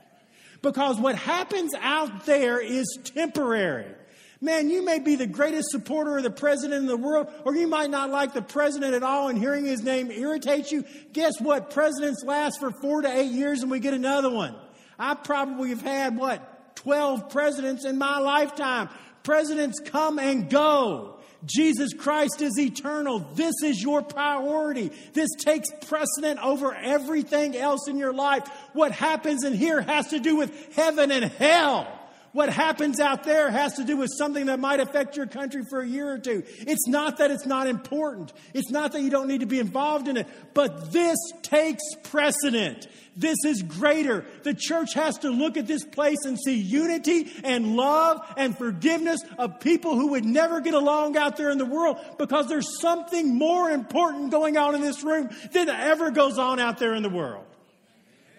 Because 0.62 0.97
what 0.97 1.15
happens 1.15 1.73
out 1.79 2.25
there 2.25 2.60
is 2.60 2.86
temporary. 3.15 3.95
Man, 4.41 4.69
you 4.69 4.86
may 4.86 4.99
be 4.99 5.15
the 5.15 5.27
greatest 5.27 5.69
supporter 5.69 6.17
of 6.17 6.23
the 6.23 6.32
president 6.32 6.79
in 6.79 6.88
the 6.88 6.95
world, 6.95 7.27
or 7.43 7.55
you 7.55 7.67
might 7.67 7.89
not 7.89 8.10
like 8.10 8.34
the 8.34 8.41
president 8.41 8.93
at 8.93 9.03
all, 9.03 9.27
and 9.27 9.38
hearing 9.38 9.65
his 9.65 9.84
name 9.84 10.12
irritates 10.12 10.71
you. 10.71 10.86
Guess 11.12 11.41
what? 11.41 11.71
Presidents 11.71 12.23
last 12.25 12.60
for 12.60 12.71
four 12.82 13.01
to 13.01 13.10
eight 13.10 13.32
years, 13.32 13.62
and 13.62 13.69
we 13.69 13.79
get 13.79 13.93
another 13.93 14.29
one. 14.29 14.55
I 14.97 15.15
probably 15.15 15.69
have 15.69 15.82
had, 15.82 16.15
what, 16.15 16.75
12 16.77 17.29
presidents 17.29 17.84
in 17.84 17.97
my 17.97 18.19
lifetime. 18.19 18.89
Presidents 19.30 19.80
come 19.80 20.18
and 20.18 20.50
go. 20.50 21.20
Jesus 21.46 21.94
Christ 21.94 22.42
is 22.42 22.58
eternal. 22.58 23.20
This 23.36 23.54
is 23.63 23.80
your 23.80 24.02
priority. 24.02 24.89
This 25.13 25.30
takes 25.38 25.70
precedent 25.88 26.44
over 26.44 26.74
everything 26.74 27.56
else 27.56 27.88
in 27.88 28.00
your 28.00 28.12
life. 28.12 28.48
What 28.74 28.92
happens 28.92 29.44
in 29.44 29.54
here 29.54 29.82
has 29.82 30.08
to 30.08 30.20
do 30.20 30.36
with 30.36 30.74
heaven 30.74 31.12
and 31.12 31.26
hell. 31.26 31.98
What 32.32 32.50
happens 32.50 33.00
out 33.00 33.24
there 33.24 33.50
has 33.50 33.74
to 33.74 33.84
do 33.84 33.98
with 33.98 34.12
something 34.15 34.46
that 34.48 34.60
might 34.60 34.80
affect 34.80 35.18
your 35.18 35.26
country 35.26 35.63
for 35.70 35.82
a 35.82 35.88
year 35.88 36.12
or 36.12 36.20
two. 36.20 36.44
It's 36.60 36.88
not 36.88 37.18
that 37.18 37.32
it's 37.32 37.46
not 37.46 37.68
important. 37.68 38.34
It's 38.54 38.70
not 38.70 38.92
that 38.92 39.02
you 39.02 39.10
don't 39.10 39.28
need 39.28 39.39
to 39.39 39.48
be 39.48 39.60
involved 39.60 40.08
in 40.08 40.18
it, 40.18 40.28
but 40.54 40.92
this 40.92 41.18
takes 41.42 41.84
precedent. 42.04 42.88
This 43.15 43.38
is 43.46 43.63
greater. 43.63 44.26
The 44.44 44.54
church 44.54 44.94
has 44.94 45.18
to 45.20 45.30
look 45.30 45.58
at 45.58 45.68
this 45.68 45.84
place 45.84 46.20
and 46.24 46.38
see 46.39 46.56
unity 46.56 47.30
and 47.44 47.76
love 47.76 48.22
and 48.38 48.58
forgiveness 48.58 49.20
of 49.38 49.60
people 49.60 49.96
who 49.96 50.12
would 50.12 50.24
never 50.24 50.62
get 50.62 50.74
along 50.74 51.18
out 51.18 51.36
there 51.36 51.50
in 51.50 51.58
the 51.58 51.65
world 51.65 51.98
because 52.18 52.48
there's 52.48 52.80
something 52.80 53.38
more 53.38 53.72
important 53.72 54.32
going 54.32 54.56
on 54.56 54.76
in 54.76 54.82
this 54.82 55.04
room 55.04 55.30
than 55.52 55.68
ever 55.68 56.12
goes 56.12 56.38
on 56.38 56.60
out 56.60 56.78
there 56.78 56.94
in 56.94 57.04
the 57.04 57.10
world. 57.10 57.46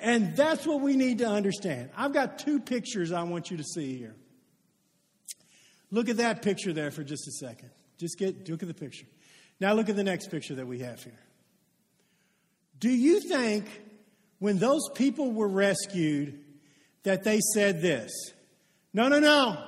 And 0.00 0.34
that's 0.34 0.66
what 0.66 0.80
we 0.80 0.96
need 0.96 1.18
to 1.18 1.28
understand. 1.28 1.90
I've 1.96 2.12
got 2.12 2.38
two 2.38 2.58
pictures 2.58 3.12
I 3.12 3.22
want 3.24 3.50
you 3.50 3.58
to 3.58 3.64
see 3.64 3.96
here. 3.96 4.14
Look 5.90 6.08
at 6.08 6.18
that 6.18 6.42
picture 6.42 6.72
there 6.72 6.90
for 6.90 7.04
just 7.04 7.28
a 7.28 7.32
second. 7.32 7.70
Just 7.98 8.18
get 8.18 8.48
look 8.48 8.62
at 8.62 8.68
the 8.68 8.74
picture. 8.74 9.06
Now 9.60 9.74
look 9.74 9.88
at 9.88 9.96
the 9.96 10.04
next 10.04 10.28
picture 10.30 10.54
that 10.54 10.66
we 10.66 10.78
have 10.78 11.02
here. 11.02 11.18
Do 12.78 12.88
you 12.88 13.20
think 13.20 13.66
when 14.38 14.58
those 14.58 14.88
people 14.94 15.32
were 15.32 15.48
rescued 15.48 16.40
that 17.02 17.24
they 17.24 17.40
said 17.54 17.82
this? 17.82 18.10
No, 18.94 19.08
no, 19.08 19.18
no. 19.18 19.62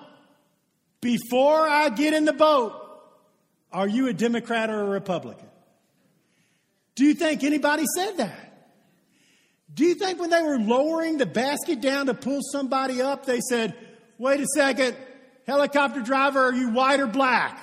Before 1.01 1.69
I 1.69 1.91
get 1.91 2.15
in 2.15 2.25
the 2.25 2.33
boat, 2.33 2.75
are 3.71 3.89
you 3.89 4.09
a 4.09 4.13
Democrat 4.13 4.71
or 4.71 4.81
a 4.81 4.89
Republican? 4.89 5.49
Do 6.95 7.05
you 7.05 7.15
think 7.15 7.43
anybody 7.43 7.85
said 7.97 8.17
that? 8.19 8.52
Do 9.75 9.85
you 9.85 9.95
think 9.95 10.21
when 10.21 10.31
they 10.31 10.43
were 10.43 10.59
lowering 10.59 11.19
the 11.19 11.27
basket 11.27 11.81
down 11.81 12.07
to 12.07 12.15
pull 12.15 12.41
somebody 12.43 13.01
up, 13.01 13.25
they 13.25 13.41
said, 13.41 13.75
wait 14.19 14.41
a 14.41 14.47
second, 14.55 14.97
helicopter 15.47 16.01
driver, 16.01 16.41
are 16.41 16.55
you 16.55 16.71
white 16.71 17.01
or 17.01 17.07
black? 17.07 17.59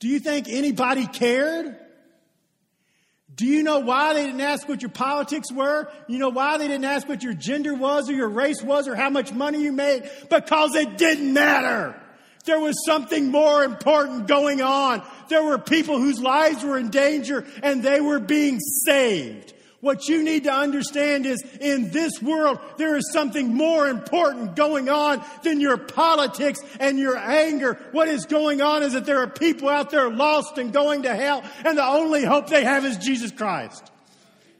Do 0.00 0.08
you 0.08 0.18
think 0.18 0.48
anybody 0.48 1.06
cared? 1.06 1.78
Do 3.34 3.46
you 3.46 3.62
know 3.62 3.78
why 3.78 4.12
they 4.14 4.26
didn't 4.26 4.40
ask 4.42 4.68
what 4.68 4.82
your 4.82 4.90
politics 4.90 5.50
were? 5.50 5.90
You 6.06 6.18
know 6.18 6.28
why 6.28 6.58
they 6.58 6.68
didn't 6.68 6.84
ask 6.84 7.08
what 7.08 7.22
your 7.22 7.32
gender 7.32 7.74
was 7.74 8.10
or 8.10 8.12
your 8.12 8.28
race 8.28 8.62
was 8.62 8.88
or 8.88 8.94
how 8.94 9.08
much 9.08 9.32
money 9.32 9.62
you 9.62 9.72
made? 9.72 10.10
Because 10.28 10.74
it 10.74 10.98
didn't 10.98 11.32
matter. 11.32 11.98
There 12.44 12.60
was 12.60 12.84
something 12.84 13.30
more 13.30 13.64
important 13.64 14.26
going 14.26 14.60
on. 14.60 15.02
There 15.28 15.44
were 15.44 15.58
people 15.58 15.98
whose 15.98 16.20
lives 16.20 16.62
were 16.62 16.76
in 16.76 16.90
danger 16.90 17.46
and 17.62 17.82
they 17.82 18.00
were 18.00 18.18
being 18.18 18.58
saved. 18.84 19.54
What 19.82 20.08
you 20.08 20.22
need 20.22 20.44
to 20.44 20.52
understand 20.52 21.26
is 21.26 21.42
in 21.60 21.90
this 21.90 22.22
world, 22.22 22.60
there 22.76 22.96
is 22.96 23.12
something 23.12 23.52
more 23.52 23.88
important 23.88 24.54
going 24.54 24.88
on 24.88 25.24
than 25.42 25.60
your 25.60 25.76
politics 25.76 26.60
and 26.78 27.00
your 27.00 27.18
anger. 27.18 27.76
What 27.90 28.06
is 28.06 28.26
going 28.26 28.62
on 28.62 28.84
is 28.84 28.92
that 28.92 29.06
there 29.06 29.18
are 29.18 29.26
people 29.26 29.68
out 29.68 29.90
there 29.90 30.08
lost 30.08 30.56
and 30.56 30.72
going 30.72 31.02
to 31.02 31.16
hell, 31.16 31.42
and 31.64 31.76
the 31.76 31.84
only 31.84 32.24
hope 32.24 32.46
they 32.46 32.62
have 32.62 32.84
is 32.84 32.96
Jesus 32.96 33.32
Christ. 33.32 33.90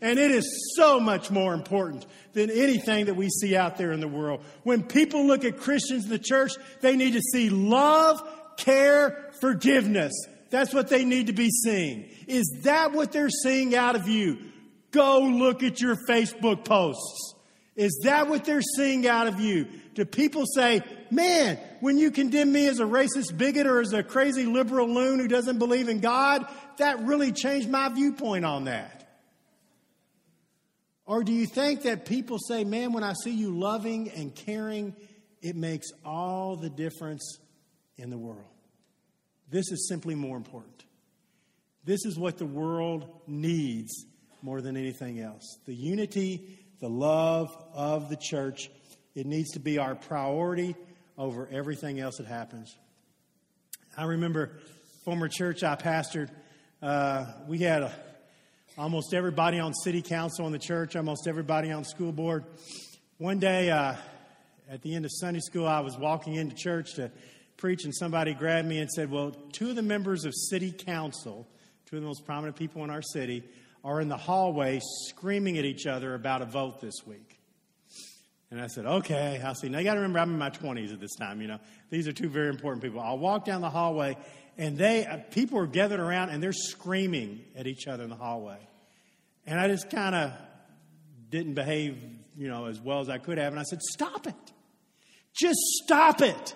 And 0.01 0.19
it 0.19 0.33
is 0.33 0.75
so 0.75 0.99
much 0.99 1.31
more 1.31 1.55
important 1.55 2.05
than 2.33 2.51
anything 2.51 3.05
that 3.05 3.15
we 3.15 3.29
see 3.29 3.55
out 3.55 3.79
there 3.79 3.93
in 3.93 4.01
the 4.01 4.09
world. 4.09 4.41
When 4.65 4.83
people 4.83 5.25
look 5.25 5.45
at 5.45 5.57
Christians 5.57 6.03
in 6.03 6.11
the 6.11 6.19
church, 6.19 6.51
they 6.81 6.97
need 6.97 7.13
to 7.13 7.23
see 7.23 7.49
love, 7.49 8.21
care, 8.57 9.31
forgiveness. 9.41 10.13
That's 10.51 10.75
what 10.75 10.89
they 10.89 11.05
need 11.05 11.29
to 11.29 11.33
be 11.33 11.51
seeing. 11.51 12.11
Is 12.27 12.63
that 12.65 12.91
what 12.91 13.13
they're 13.13 13.31
seeing 13.31 13.77
out 13.77 13.95
of 13.95 14.09
you? 14.09 14.51
Go 14.93 15.21
look 15.21 15.63
at 15.63 15.81
your 15.81 15.97
Facebook 16.09 16.65
posts. 16.65 17.35
Is 17.75 18.03
that 18.05 18.29
what 18.29 18.45
they're 18.45 18.63
seeing 18.77 19.07
out 19.07 19.27
of 19.27 19.41
you? 19.41 19.67
Do 19.95 20.05
people 20.05 20.45
say, 20.47 20.83
man, 21.11 21.59
when 21.81 21.99
you 21.99 22.11
condemn 22.11 22.53
me 22.53 22.67
as 22.67 22.81
a 22.81 22.85
racist 22.85 23.37
bigot 23.37 23.67
or 23.67 23.81
as 23.81 23.95
a 23.95 24.03
crazy 24.03 24.45
liberal 24.45 24.89
loon 24.89 25.19
who 25.19 25.29
doesn't 25.29 25.59
believe 25.59 25.89
in 25.89 26.01
God, 26.01 26.47
that 26.77 27.01
really 27.01 27.33
changed 27.33 27.69
my 27.69 27.89
viewpoint 27.89 28.45
on 28.45 28.65
that? 28.65 28.99
Or 31.07 31.25
do 31.25 31.33
you 31.33 31.47
think 31.47 31.83
that 31.83 32.05
people 32.05 32.39
say, 32.39 32.65
man, 32.65 32.93
when 32.93 33.05
I 33.05 33.15
see 33.15 33.33
you 33.33 33.59
loving 33.59 34.11
and 34.11 34.35
caring, 34.35 34.95
it 35.41 35.57
makes 35.57 35.89
all 36.05 36.57
the 36.57 36.71
difference 36.71 37.39
in 37.97 38.11
the 38.11 38.19
world? 38.19 38.45
This 39.51 39.71
is 39.73 39.89
simply 39.89 40.15
more 40.15 40.37
important. 40.37 40.85
This 41.85 42.05
is 42.05 42.19
what 42.19 42.39
the 42.39 42.47
world 42.47 43.09
needs 43.27 44.07
more 44.43 44.61
than 44.61 44.77
anything 44.77 45.21
else. 45.21 45.59
The 45.67 45.75
unity, 45.75 46.59
the 46.81 46.89
love 46.89 47.57
of 47.75 48.09
the 48.09 48.17
church, 48.17 48.71
it 49.15 49.27
needs 49.27 49.53
to 49.53 49.61
be 49.61 49.79
our 49.79 49.95
priority 49.95 50.75
over 51.17 51.49
everything 51.53 52.01
else 52.01 52.17
that 52.19 52.27
happens. 52.27 52.77
I 53.97 54.05
remember 54.05 54.59
former 55.05 55.29
church 55.29 55.63
I 55.63 55.77
pastored, 55.77 56.31
uh, 56.83 57.27
we 57.47 57.59
had 57.59 57.83
a, 57.83 57.93
almost 58.79 59.15
everybody 59.15 59.59
on 59.59 59.75
city 59.75 60.03
council 60.03 60.47
in 60.47 60.53
the 60.53 60.59
church, 60.59 60.97
almost 60.97 61.29
everybody 61.29 61.71
on 61.71 61.85
school 61.85 62.13
board. 62.13 62.45
One 63.19 63.39
day, 63.39 63.71
uh, 63.71 63.95
at 64.71 64.83
the 64.83 64.95
end 64.95 65.05
of 65.05 65.11
Sunday 65.13 65.41
school, 65.41 65.67
I 65.67 65.81
was 65.81 65.97
walking 65.97 66.35
into 66.35 66.57
church 66.57 66.95
to 66.95 67.11
preach, 67.57 67.85
and 67.85 67.95
somebody 67.95 68.35
grabbed 68.35 68.67
me 68.67 68.79
and 68.79 68.91
said, 68.91 69.11
Well, 69.11 69.33
two 69.53 69.71
of 69.71 69.77
the 69.77 69.83
members 69.83 70.25
of 70.25 70.33
city 70.35 70.73
council, 70.73 71.47
two 71.87 71.97
of 71.97 72.03
the 72.03 72.09
most 72.09 72.25
prominent 72.25 72.57
people 72.57 72.83
in 72.83 72.91
our 72.91 73.03
city, 73.03 73.45
are 73.85 74.01
in 74.01 74.09
the 74.09 74.17
hallway 74.17 74.81
screaming 75.09 75.59
at 75.59 75.65
each 75.65 75.87
other 75.87 76.15
about 76.15 76.43
a 76.43 76.47
vote 76.47 76.81
this 76.81 77.07
week. 77.07 77.39
And 78.51 78.61
I 78.61 78.67
said, 78.67 78.85
okay, 78.85 79.41
I'll 79.43 79.55
see. 79.55 79.69
Now 79.69 79.79
you 79.79 79.85
got 79.85 79.95
to 79.95 80.01
remember, 80.01 80.19
I'm 80.19 80.31
in 80.31 80.39
my 80.39 80.51
20s 80.51 80.93
at 80.93 81.01
this 81.01 81.15
time. 81.15 81.41
You 81.41 81.49
know, 81.49 81.59
these 81.91 82.07
are 82.07 82.13
two 82.13 82.29
very 82.29 82.49
important 82.49 82.83
people. 82.83 83.01
I'll 83.01 83.19
walk 83.19 83.47
down 83.47 83.63
the 83.63 83.71
hallway, 83.71 84.17
and 84.59 84.77
they 84.77 85.07
uh, 85.07 85.19
people 85.31 85.59
are 85.59 85.67
gathered 85.67 86.01
around, 86.01 86.29
and 86.29 86.43
they're 86.43 86.53
screaming 86.53 87.41
at 87.57 87.67
each 87.67 87.89
other 87.89 88.05
in 88.05 88.11
the 88.11 88.17
hallway. 88.17 88.59
And 89.47 89.59
I 89.59 89.69
just 89.69 89.91
kind 89.91 90.15
of 90.15 90.33
didn't 91.31 91.55
behave, 91.55 91.97
you 92.37 92.49
know, 92.49 92.67
as 92.67 92.79
well 92.79 93.01
as 93.01 93.09
I 93.09 93.17
could 93.17 93.39
have. 93.39 93.53
And 93.53 93.59
I 93.59 93.65
said, 93.65 93.81
stop 93.81 94.27
it, 94.27 94.53
just 95.35 95.59
stop 95.83 96.21
it. 96.21 96.55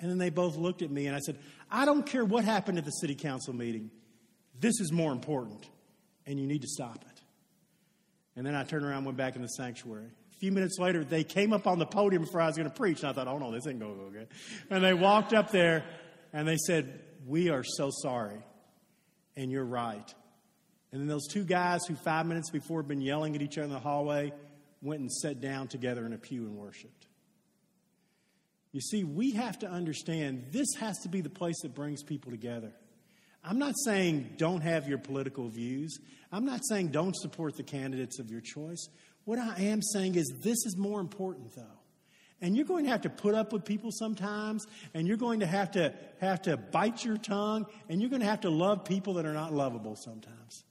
And 0.00 0.10
then 0.10 0.18
they 0.18 0.30
both 0.30 0.56
looked 0.56 0.82
at 0.82 0.90
me, 0.90 1.06
and 1.06 1.14
I 1.14 1.20
said, 1.20 1.38
I 1.70 1.84
don't 1.84 2.04
care 2.04 2.24
what 2.24 2.44
happened 2.44 2.78
at 2.78 2.84
the 2.84 2.90
city 2.90 3.14
council 3.14 3.54
meeting. 3.54 3.90
This 4.58 4.80
is 4.80 4.90
more 4.90 5.12
important 5.12 5.68
and 6.28 6.38
you 6.38 6.46
need 6.46 6.62
to 6.62 6.68
stop 6.68 6.96
it. 6.96 7.22
And 8.36 8.46
then 8.46 8.54
I 8.54 8.62
turned 8.62 8.84
around 8.84 8.98
and 8.98 9.06
went 9.06 9.18
back 9.18 9.34
in 9.34 9.42
the 9.42 9.48
sanctuary. 9.48 10.10
A 10.32 10.38
few 10.38 10.52
minutes 10.52 10.78
later, 10.78 11.02
they 11.02 11.24
came 11.24 11.52
up 11.52 11.66
on 11.66 11.80
the 11.80 11.86
podium 11.86 12.22
before 12.22 12.40
I 12.40 12.46
was 12.46 12.56
going 12.56 12.68
to 12.68 12.74
preach, 12.74 13.00
and 13.00 13.08
I 13.08 13.12
thought, 13.12 13.26
oh 13.26 13.38
no, 13.38 13.50
this 13.50 13.66
ain't 13.66 13.80
going 13.80 13.96
to 13.96 14.04
go 14.04 14.10
good. 14.10 14.28
And 14.70 14.84
they 14.84 14.94
walked 14.94 15.32
up 15.32 15.50
there 15.50 15.84
and 16.32 16.46
they 16.46 16.56
said, 16.56 17.00
We 17.26 17.48
are 17.48 17.64
so 17.64 17.90
sorry, 17.90 18.44
and 19.36 19.50
you're 19.50 19.64
right. 19.64 20.14
And 20.92 21.00
then 21.00 21.08
those 21.08 21.26
two 21.26 21.44
guys 21.44 21.84
who 21.86 21.96
five 21.96 22.26
minutes 22.26 22.50
before 22.50 22.80
had 22.80 22.88
been 22.88 23.00
yelling 23.00 23.34
at 23.34 23.42
each 23.42 23.58
other 23.58 23.66
in 23.66 23.72
the 23.72 23.80
hallway 23.80 24.32
went 24.82 25.00
and 25.00 25.10
sat 25.10 25.40
down 25.40 25.66
together 25.66 26.06
in 26.06 26.12
a 26.12 26.18
pew 26.18 26.42
and 26.42 26.56
worshiped. 26.56 27.08
You 28.72 28.80
see, 28.80 29.02
we 29.02 29.32
have 29.32 29.58
to 29.60 29.68
understand 29.68 30.46
this 30.52 30.74
has 30.78 30.98
to 30.98 31.08
be 31.08 31.22
the 31.22 31.30
place 31.30 31.60
that 31.62 31.74
brings 31.74 32.02
people 32.02 32.30
together. 32.30 32.72
I'm 33.44 33.58
not 33.58 33.74
saying 33.84 34.34
don't 34.36 34.60
have 34.60 34.88
your 34.88 34.98
political 34.98 35.48
views. 35.48 35.98
I'm 36.30 36.44
not 36.44 36.60
saying 36.68 36.88
don't 36.88 37.16
support 37.16 37.56
the 37.56 37.62
candidates 37.62 38.18
of 38.18 38.30
your 38.30 38.40
choice. 38.40 38.88
What 39.24 39.38
I 39.38 39.62
am 39.62 39.82
saying 39.82 40.16
is 40.16 40.32
this 40.42 40.64
is 40.66 40.76
more 40.76 41.00
important, 41.00 41.54
though. 41.54 41.62
And 42.40 42.56
you're 42.56 42.66
going 42.66 42.84
to 42.84 42.90
have 42.90 43.02
to 43.02 43.10
put 43.10 43.34
up 43.34 43.52
with 43.52 43.64
people 43.64 43.90
sometimes, 43.90 44.64
and 44.94 45.08
you're 45.08 45.16
going 45.16 45.40
to 45.40 45.46
have 45.46 45.72
to 45.72 45.92
have 46.20 46.42
to 46.42 46.56
bite 46.56 47.04
your 47.04 47.16
tongue, 47.16 47.66
and 47.88 48.00
you're 48.00 48.10
going 48.10 48.20
to 48.20 48.26
have 48.26 48.42
to 48.42 48.50
love 48.50 48.84
people 48.84 49.14
that 49.14 49.26
are 49.26 49.32
not 49.32 49.52
lovable 49.52 49.96
sometimes. 49.96 50.64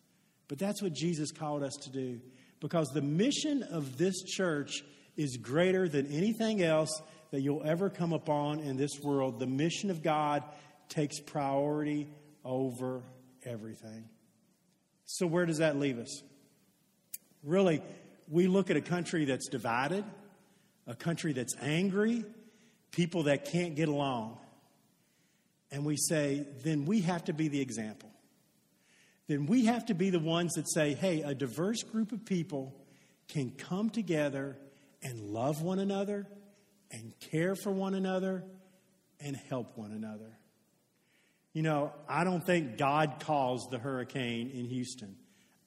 But 0.48 0.60
that's 0.60 0.82
what 0.82 0.94
Jesus 0.94 1.32
called 1.32 1.64
us 1.64 1.74
to 1.84 1.90
do. 1.90 2.22
Because 2.60 2.88
the 2.90 3.02
mission 3.02 3.64
of 3.64 3.98
this 3.98 4.24
church 4.24 4.84
is 5.18 5.38
greater 5.38 5.90
than 5.90 6.08
anything 6.08 6.62
else 6.62 7.02
that 7.32 7.42
you'll 7.42 7.64
ever 7.66 7.90
come 7.90 8.14
upon 8.14 8.60
in 8.62 8.78
this 8.78 9.00
world. 9.04 9.40
The 9.40 9.48
mission 9.48 9.90
of 9.90 10.02
God 10.02 10.44
takes 10.90 11.20
priority 11.20 12.08
over 12.48 13.04
everything. 13.44 14.06
So, 15.06 15.28
where 15.28 15.46
does 15.46 15.60
that 15.60 15.78
leave 15.78 16.00
us? 16.00 16.24
Really, 17.44 17.82
we 18.30 18.48
look 18.48 18.70
at 18.70 18.78
a 18.78 18.82
country 18.82 19.26
that's 19.26 19.48
divided, 19.48 20.04
a 20.88 20.96
country 20.96 21.34
that's 21.34 21.56
angry, 21.62 22.26
people 22.92 23.24
that 23.24 23.46
can't 23.46 23.76
get 23.76 23.90
along. 23.90 24.38
And 25.72 25.86
we 25.86 25.98
say, 25.98 26.48
then 26.64 26.86
we 26.86 27.02
have 27.02 27.26
to 27.26 27.34
be 27.34 27.50
the 27.50 27.60
example. 27.60 28.10
Then 29.28 29.46
we 29.46 29.66
have 29.66 29.86
to 29.88 29.94
be 29.94 30.10
the 30.10 30.20
ones 30.20 30.54
that 30.54 30.70
say, 30.72 30.94
hey, 30.94 31.22
a 31.22 31.36
diverse 31.36 31.84
group 31.84 32.14
of 32.14 32.26
people 32.26 32.74
can 33.28 33.52
come 33.52 33.90
together 33.90 34.58
and 35.04 35.20
love 35.20 35.62
one 35.62 35.80
another 35.80 36.26
and 36.92 37.14
care 37.20 37.54
for 37.56 37.72
one 37.72 37.94
another 37.94 38.46
and 39.20 39.36
help 39.50 39.78
one 39.78 39.92
another. 39.92 40.38
You 41.58 41.64
know, 41.64 41.92
I 42.08 42.24
don't 42.24 42.46
think 42.46 42.78
God 42.78 43.16
caused 43.20 43.72
the 43.72 43.80
hurricane 43.80 44.52
in 44.54 44.66
Houston. 44.66 45.16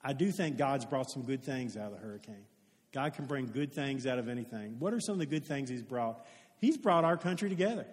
I 0.00 0.12
do 0.12 0.30
think 0.30 0.56
God's 0.56 0.84
brought 0.84 1.10
some 1.10 1.22
good 1.24 1.42
things 1.42 1.76
out 1.76 1.86
of 1.86 1.98
the 1.98 2.06
hurricane. 2.06 2.44
God 2.92 3.14
can 3.14 3.26
bring 3.26 3.46
good 3.46 3.72
things 3.72 4.06
out 4.06 4.20
of 4.20 4.28
anything. 4.28 4.76
What 4.78 4.94
are 4.94 5.00
some 5.00 5.14
of 5.14 5.18
the 5.18 5.26
good 5.26 5.44
things 5.44 5.68
He's 5.68 5.82
brought? 5.82 6.24
He's 6.58 6.78
brought 6.78 7.02
our 7.02 7.16
country 7.16 7.48
together. 7.48 7.88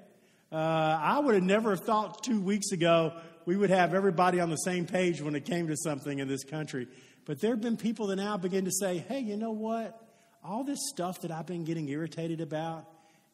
Uh, 0.52 0.58
I 0.58 1.18
would 1.18 1.34
have 1.34 1.44
never 1.44 1.76
thought 1.76 2.24
two 2.24 2.40
weeks 2.40 2.72
ago 2.72 3.14
we 3.48 3.58
would 3.58 3.72
have 3.72 3.96
everybody 3.96 4.40
on 4.42 4.52
the 4.52 4.58
same 4.58 4.86
page 4.86 5.20
when 5.20 5.34
it 5.34 5.46
came 5.46 5.68
to 5.68 5.76
something 5.76 6.20
in 6.20 6.28
this 6.28 6.44
country. 6.44 6.88
But 7.26 7.42
there 7.42 7.50
have 7.50 7.62
been 7.62 7.78
people 7.78 8.06
that 8.08 8.18
now 8.18 8.38
begin 8.38 8.66
to 8.66 8.72
say, 8.72 9.00
hey, 9.00 9.22
you 9.22 9.38
know 9.38 9.54
what? 9.54 10.00
All 10.44 10.64
this 10.64 10.88
stuff 10.94 11.22
that 11.22 11.32
I've 11.32 11.48
been 11.48 11.64
getting 11.64 11.90
irritated 11.90 12.42
about, 12.42 12.86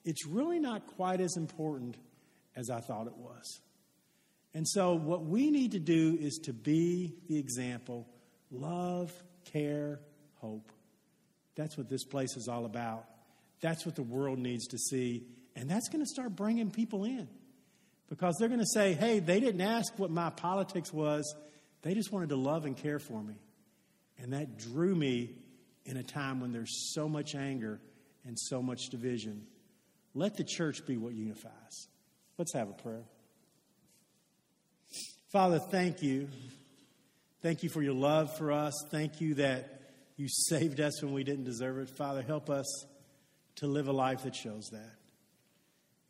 it's 0.05 0.25
really 0.25 0.59
not 0.59 0.87
quite 0.95 1.19
as 1.19 1.35
important 1.35 1.97
as 2.55 2.69
I 2.69 2.79
thought 2.79 3.07
it 3.07 3.17
was. 3.17 3.59
And 4.53 4.67
so, 4.67 4.93
what 4.93 5.25
we 5.25 5.49
need 5.49 5.71
to 5.71 5.79
do 5.79 6.17
is 6.19 6.39
to 6.43 6.53
be 6.53 7.15
the 7.27 7.37
example 7.37 8.07
love, 8.51 9.11
care, 9.45 9.99
hope. 10.35 10.71
That's 11.55 11.77
what 11.77 11.89
this 11.89 12.03
place 12.03 12.35
is 12.35 12.47
all 12.47 12.65
about. 12.65 13.05
That's 13.61 13.85
what 13.85 13.95
the 13.95 14.03
world 14.03 14.39
needs 14.39 14.67
to 14.67 14.77
see. 14.77 15.25
And 15.55 15.69
that's 15.69 15.89
going 15.89 16.03
to 16.03 16.09
start 16.09 16.35
bringing 16.35 16.71
people 16.71 17.05
in 17.05 17.27
because 18.09 18.35
they're 18.37 18.49
going 18.49 18.59
to 18.59 18.65
say, 18.65 18.93
hey, 18.93 19.19
they 19.19 19.39
didn't 19.39 19.61
ask 19.61 19.97
what 19.97 20.11
my 20.11 20.29
politics 20.29 20.91
was, 20.91 21.35
they 21.81 21.93
just 21.93 22.11
wanted 22.11 22.29
to 22.29 22.35
love 22.35 22.65
and 22.65 22.77
care 22.77 22.99
for 22.99 23.21
me. 23.21 23.35
And 24.19 24.33
that 24.33 24.57
drew 24.57 24.95
me 24.95 25.35
in 25.85 25.97
a 25.97 26.03
time 26.03 26.39
when 26.39 26.51
there's 26.51 26.93
so 26.93 27.09
much 27.09 27.35
anger 27.35 27.79
and 28.25 28.39
so 28.39 28.61
much 28.61 28.89
division. 28.89 29.45
Let 30.13 30.37
the 30.37 30.43
church 30.43 30.85
be 30.85 30.97
what 30.97 31.13
unifies. 31.13 31.87
Let's 32.37 32.53
have 32.53 32.69
a 32.69 32.73
prayer. 32.73 33.03
Father, 35.33 35.57
thank 35.57 36.03
you. 36.03 36.29
Thank 37.41 37.63
you 37.63 37.69
for 37.69 37.81
your 37.81 37.95
love 37.95 38.37
for 38.37 38.51
us. 38.51 38.75
Thank 38.91 39.19
you 39.19 39.33
that 39.33 39.81
you 40.15 40.27
saved 40.29 40.79
us 40.79 41.01
when 41.01 41.11
we 41.11 41.23
didn't 41.23 41.45
deserve 41.45 41.79
it. 41.79 41.89
Father, 41.89 42.21
help 42.21 42.51
us 42.51 42.67
to 43.55 43.65
live 43.65 43.87
a 43.87 43.91
life 43.91 44.21
that 44.25 44.35
shows 44.35 44.69
that. 44.69 44.91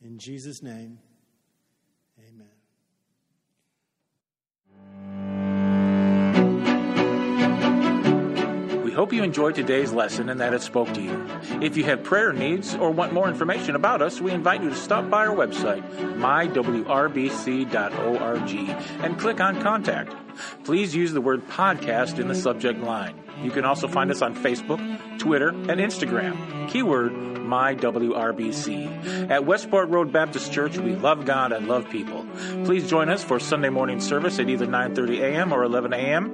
In 0.04 0.20
Jesus' 0.20 0.62
name, 0.62 1.00
hope 9.04 9.12
you 9.12 9.22
enjoyed 9.22 9.54
today's 9.54 9.92
lesson 9.92 10.30
and 10.30 10.40
that 10.40 10.54
it 10.54 10.62
spoke 10.62 10.94
to 10.94 11.02
you. 11.02 11.28
If 11.62 11.76
you 11.76 11.84
have 11.84 12.04
prayer 12.04 12.32
needs 12.32 12.74
or 12.74 12.90
want 12.90 13.12
more 13.12 13.28
information 13.28 13.76
about 13.76 14.02
us, 14.02 14.22
we 14.22 14.32
invite 14.32 14.64
you 14.64 14.70
to 14.70 14.78
stop 14.78 15.10
by 15.10 15.28
our 15.28 15.36
website, 15.36 15.84
mywrbc.org, 16.16 16.86
and 19.04 19.20
click 19.20 19.42
on 19.42 19.62
Contact. 19.62 20.16
Please 20.64 20.96
use 20.96 21.12
the 21.12 21.20
word 21.20 21.46
podcast 21.50 22.18
in 22.18 22.30
the 22.30 22.36
subject 22.36 22.80
line. 22.80 23.22
You 23.42 23.52
can 23.52 23.66
also 23.66 23.90
find 23.90 24.10
us 24.10 24.22
on 24.22 24.38
Facebook, 24.38 24.80
Twitter, 25.20 25.50
and 25.50 25.82
Instagram. 25.82 26.70
Keyword 26.70 27.12
MyWRBC. 27.12 29.30
At 29.30 29.46
Westport 29.46 29.90
Road 29.90 30.14
Baptist 30.14 30.54
Church, 30.54 30.78
we 30.78 30.96
love 30.96 31.26
God 31.26 31.52
and 31.52 31.68
love 31.68 31.90
people. 31.90 32.26
Please 32.64 32.90
join 32.90 33.10
us 33.10 33.22
for 33.22 33.38
Sunday 33.40 33.70
morning 33.70 34.00
service 34.00 34.40
at 34.40 34.50
either 34.50 34.66
9:30 34.66 35.20
a.m. 35.20 35.52
or 35.52 35.64
11 35.64 35.94
a.m. 35.94 36.34